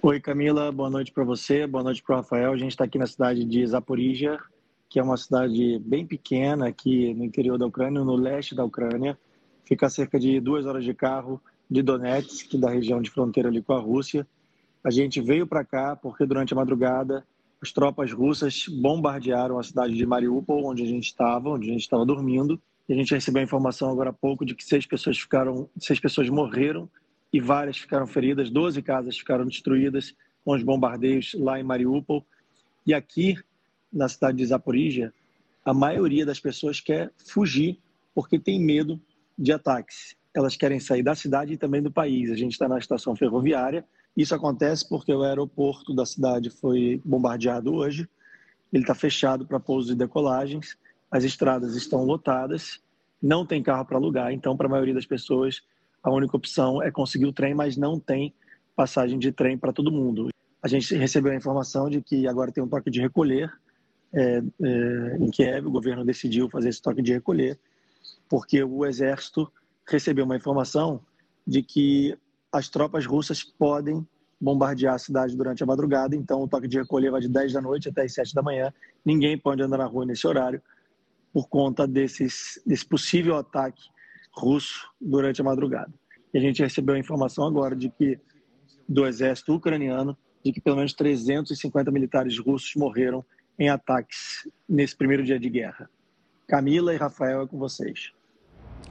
[0.04, 2.52] Oi, Camila, boa noite para você, boa noite para o Rafael.
[2.52, 4.40] A gente está aqui na cidade de Zaporizhia,
[4.90, 9.16] que é uma cidade bem pequena aqui no interior da Ucrânia, no leste da Ucrânia.
[9.64, 11.40] Fica a cerca de duas horas de carro
[11.70, 14.26] de Donetsk, da região de fronteira ali com a Rússia.
[14.84, 17.24] A gente veio para cá porque durante a madrugada
[17.62, 21.84] as tropas russas bombardearam a cidade de Mariupol, onde a gente estava, onde a gente
[21.84, 22.60] estava dormindo.
[22.90, 26.00] E a gente recebeu a informação agora há pouco de que seis pessoas ficaram, seis
[26.00, 26.90] pessoas morreram
[27.32, 30.14] e várias ficaram feridas, 12 casas ficaram destruídas
[30.44, 32.26] com os bombardeios lá em Mariupol.
[32.86, 33.38] E aqui,
[33.92, 35.14] na cidade de Zaporizhia,
[35.64, 37.80] a maioria das pessoas quer fugir
[38.14, 39.00] porque tem medo
[39.38, 40.16] de ataques.
[40.34, 42.32] Elas querem sair da cidade e também do país.
[42.32, 43.86] A gente está na estação ferroviária.
[44.16, 48.10] Isso acontece porque o aeroporto da cidade foi bombardeado hoje.
[48.74, 50.78] Ele está fechado para pousos e decolagens.
[51.10, 52.82] As estradas estão lotadas.
[53.22, 54.34] Não tem carro para alugar.
[54.34, 55.62] Então, para a maioria das pessoas,
[56.04, 58.34] a única opção é conseguir o trem, mas não tem
[58.76, 60.30] passagem de trem para todo mundo.
[60.62, 63.52] A gente recebeu a informação de que agora tem um toque de recolher
[64.14, 67.58] é, é, em Kiev, o governo decidiu fazer esse toque de recolher,
[68.30, 69.52] porque o exército
[69.88, 71.02] recebeu uma informação
[71.48, 72.18] de que
[72.52, 74.06] as tropas russas podem
[74.40, 77.62] bombardear a cidade durante a madrugada, então o toque de recolher vai de 10 da
[77.62, 78.74] noite até as 7 da manhã.
[79.06, 80.62] Ninguém pode andar na rua nesse horário
[81.32, 83.84] por conta desses, desse possível ataque
[84.34, 85.92] russo durante a madrugada.
[86.34, 88.20] E a gente recebeu a informação agora de que
[88.88, 93.24] do exército ucraniano de que pelo menos 350 militares russos morreram
[93.58, 95.90] em ataques nesse primeiro dia de guerra.
[96.48, 98.12] Camila e Rafael é com vocês.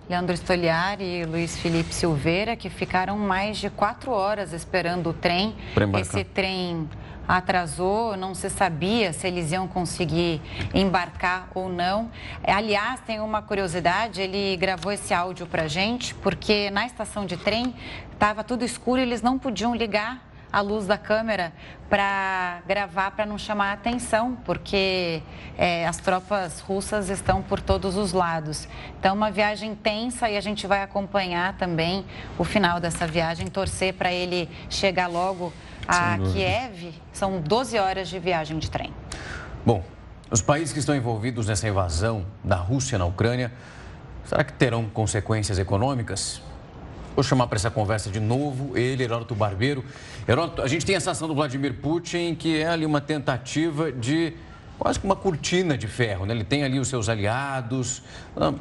[0.08, 5.54] Leandro Stoliar e Luiz Felipe Silveira, que ficaram mais de quatro horas esperando o trem.
[6.00, 6.88] Esse trem
[7.36, 10.40] atrasou, não se sabia se eles iam conseguir
[10.74, 12.10] embarcar ou não.
[12.42, 17.74] Aliás, tem uma curiosidade, ele gravou esse áudio para gente, porque na estação de trem
[18.12, 21.52] estava tudo escuro e eles não podiam ligar a luz da câmera
[21.88, 25.22] para gravar, para não chamar a atenção, porque
[25.56, 28.68] é, as tropas russas estão por todos os lados.
[28.98, 32.04] Então, uma viagem tensa e a gente vai acompanhar também
[32.36, 35.52] o final dessa viagem, torcer para ele chegar logo
[35.86, 36.94] a Kiev.
[37.12, 38.92] São 12 horas de viagem de trem.
[39.64, 39.84] Bom,
[40.30, 43.52] os países que estão envolvidos nessa invasão da Rússia na Ucrânia,
[44.24, 46.40] será que terão consequências econômicas?
[47.14, 49.84] Vou chamar para essa conversa de novo ele, Heródoto Barbeiro.
[50.28, 54.32] Heródoto, a gente tem a sensação do Vladimir Putin, que é ali uma tentativa de
[54.78, 56.32] quase que uma cortina de ferro, né?
[56.32, 58.02] Ele tem ali os seus aliados,
[58.36, 58.54] ah,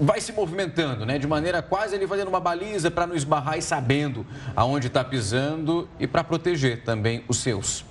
[0.00, 1.18] vai se movimentando, né?
[1.18, 5.88] De maneira quase ele fazendo uma baliza para não esbarrar e sabendo aonde está pisando
[5.98, 7.84] e para proteger também os seus.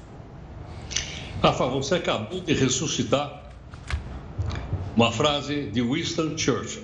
[1.42, 3.44] Rafa, você acabou de ressuscitar
[4.96, 6.84] uma frase de Winston Churchill,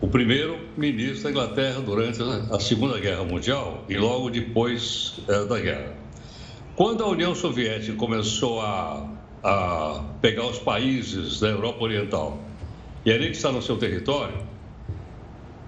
[0.00, 2.18] o primeiro ministro da Inglaterra durante
[2.50, 5.94] a Segunda Guerra Mundial e logo depois é, da guerra.
[6.76, 9.08] Quando a União Soviética começou a,
[9.42, 12.38] a pegar os países da Europa Oriental
[13.04, 14.38] e anexar no seu território,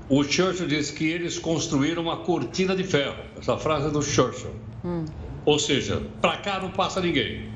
[0.08, 3.16] o Churchill disse que eles construíram uma cortina de ferro.
[3.38, 4.54] Essa frase é do Churchill.
[4.84, 5.04] Hum.
[5.44, 7.50] Ou seja, para cá não passa ninguém.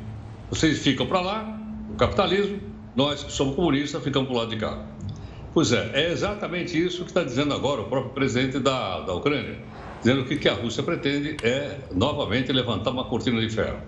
[0.50, 1.60] Vocês ficam para lá,
[1.90, 2.60] o capitalismo,
[2.94, 4.84] nós que somos comunistas ficamos para o lado de cá.
[5.54, 9.58] Pois é, é exatamente isso que está dizendo agora o próprio presidente da, da Ucrânia,
[10.00, 13.78] dizendo que o que a Rússia pretende é novamente levantar uma cortina de ferro,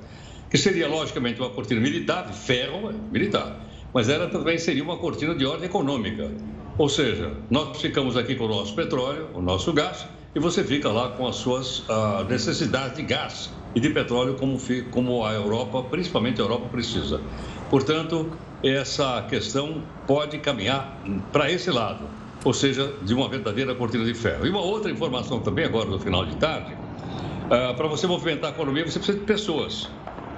[0.50, 3.60] que seria logicamente uma cortina militar, de ferro, militar,
[3.92, 6.30] mas ela também seria uma cortina de ordem econômica.
[6.78, 10.88] Ou seja, nós ficamos aqui com o nosso petróleo, o nosso gás, e você fica
[10.90, 14.58] lá com as suas uh, necessidades de gás e de petróleo, como,
[14.90, 17.20] como a Europa, principalmente a Europa, precisa.
[17.68, 18.30] Portanto,
[18.62, 20.98] essa questão pode caminhar
[21.30, 22.06] para esse lado,
[22.44, 24.46] ou seja, de uma verdadeira cortina de ferro.
[24.46, 28.54] E uma outra informação também, agora no final de tarde, uh, para você movimentar a
[28.54, 29.90] economia, você precisa de pessoas.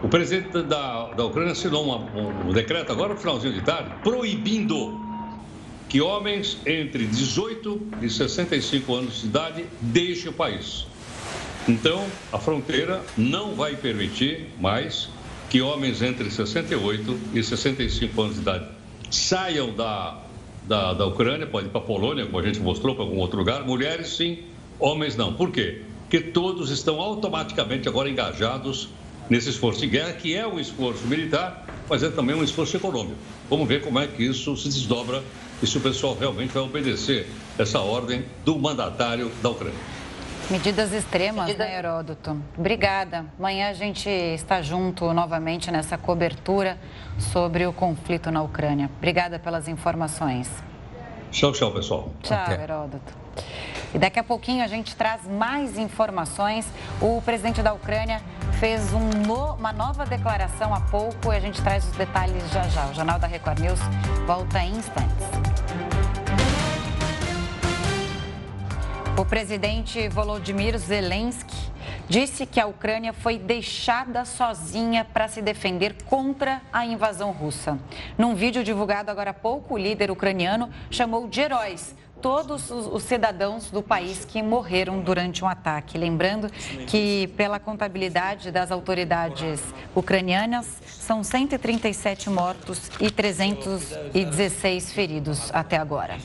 [0.05, 5.01] O presidente da, da Ucrânia assinou uma, um, decreto, agora no finalzinho de tarde, proibindo
[5.89, 10.87] que homens entre 18 e 65 anos de idade deixem o país.
[11.67, 15.09] Então, a fronteira não vai permitir mais
[15.49, 18.67] que homens entre 68 e 65 anos de idade
[19.11, 20.21] saiam da,
[20.69, 23.39] da, da Ucrânia, pode ir para a Polônia, como a gente mostrou, para algum outro
[23.39, 23.65] lugar.
[23.65, 24.41] Mulheres, sim,
[24.79, 25.33] homens não.
[25.33, 25.81] Por quê?
[26.03, 28.91] Porque todos estão automaticamente agora engajados
[29.29, 33.17] nesse esforço de guerra, que é um esforço militar, mas é também um esforço econômico.
[33.49, 35.23] Vamos ver como é que isso se desdobra
[35.63, 39.79] e se o pessoal realmente vai obedecer essa ordem do mandatário da Ucrânia.
[40.51, 41.65] Medidas extremas, Medida...
[41.65, 42.39] né, Heródoto?
[42.59, 43.25] Obrigada.
[43.39, 46.79] Amanhã a gente está junto novamente nessa cobertura
[47.33, 48.91] sobre o conflito na Ucrânia.
[48.99, 50.51] Obrigada pelas informações.
[51.31, 52.13] Tchau, tchau, pessoal.
[52.23, 52.63] Tchau, Até.
[52.63, 53.25] Heródoto.
[53.95, 56.67] E daqui a pouquinho a gente traz mais informações.
[57.01, 58.21] O presidente da Ucrânia
[58.65, 62.63] fez um no, uma nova declaração há pouco e a gente traz os detalhes já
[62.63, 62.87] já.
[62.87, 63.79] O Jornal da Record News
[64.27, 65.27] volta em instantes.
[69.19, 71.71] O presidente Volodymyr Zelensky
[72.09, 77.79] disse que a Ucrânia foi deixada sozinha para se defender contra a invasão russa.
[78.17, 81.95] Num vídeo divulgado agora há pouco, o líder ucraniano chamou de heróis
[82.25, 85.99] todos os, cidadãos do país que morreram durante um ataque.
[85.99, 86.49] Lembrando
[86.87, 89.61] que, pela contabilidade das autoridades
[89.95, 96.17] ucranianas, são 137 mortos e 316 feridos até agora.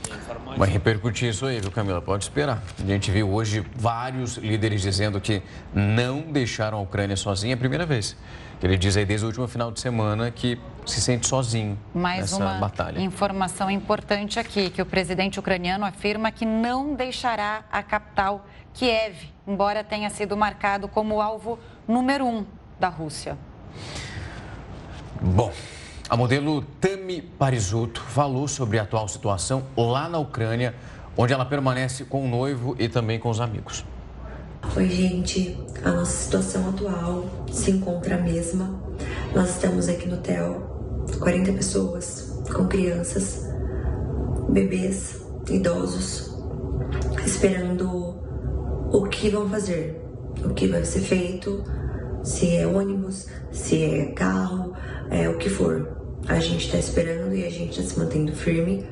[0.55, 2.01] Vai repercutir isso aí, viu, Camila?
[2.01, 2.63] Pode esperar.
[2.81, 5.41] A gente viu hoje vários líderes dizendo que
[5.73, 8.15] não deixaram a Ucrânia sozinha, é a primeira vez.
[8.61, 12.43] Ele diz aí desde o último final de semana que se sente sozinho Mais nessa
[12.43, 12.99] uma batalha.
[12.99, 19.15] informação importante aqui, que o presidente ucraniano afirma que não deixará a capital Kiev,
[19.47, 21.57] embora tenha sido marcado como alvo
[21.87, 22.45] número um
[22.79, 23.37] da Rússia.
[25.21, 25.51] Bom,
[26.09, 30.75] a modelo Tami Parisotto falou sobre a atual situação lá na Ucrânia,
[31.17, 33.85] onde ela permanece com o noivo e também com os amigos.
[34.61, 35.57] Oi, gente.
[35.83, 38.79] A nossa situação atual se encontra a mesma.
[39.33, 43.47] Nós estamos aqui no hotel, 40 pessoas, com crianças,
[44.49, 46.35] bebês, idosos,
[47.25, 48.19] esperando
[48.91, 49.99] o que vão fazer,
[50.43, 51.63] o que vai ser feito,
[52.21, 54.73] se é ônibus, se é carro,
[55.09, 55.97] é o que for.
[56.27, 58.85] A gente está esperando e a gente está se mantendo firme.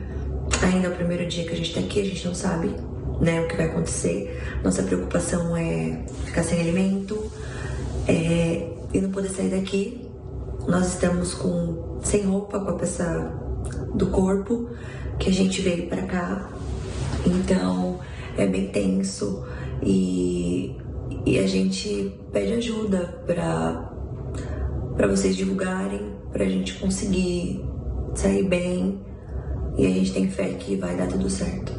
[0.63, 2.73] Ainda é o primeiro dia que a gente está aqui, a gente não sabe
[3.19, 4.41] né, o que vai acontecer.
[4.63, 7.31] Nossa preocupação é ficar sem alimento
[8.07, 10.07] é, e não poder sair daqui.
[10.67, 13.33] Nós estamos com sem roupa com a peça
[13.93, 14.69] do corpo
[15.19, 16.49] que a gente veio para cá.
[17.25, 17.99] Então
[18.37, 19.45] é bem tenso
[19.81, 20.75] e,
[21.25, 23.93] e a gente pede ajuda para
[24.95, 27.63] para vocês divulgarem, para a gente conseguir
[28.15, 28.99] sair bem
[29.77, 31.76] e a gente tem fé que vai dar tudo certo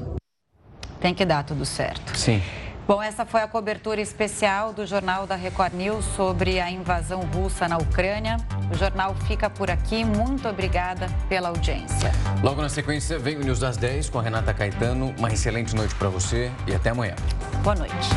[1.00, 2.16] tem que dar tudo certo.
[2.16, 2.42] Sim.
[2.88, 7.68] Bom, essa foi a cobertura especial do Jornal da Record News sobre a invasão russa
[7.68, 8.38] na Ucrânia.
[8.72, 10.06] O jornal fica por aqui.
[10.06, 12.10] Muito obrigada pela audiência.
[12.42, 15.14] Logo na sequência, vem o News das 10 com a Renata Caetano.
[15.18, 17.14] Uma excelente noite para você e até amanhã.
[17.62, 18.08] Boa noite.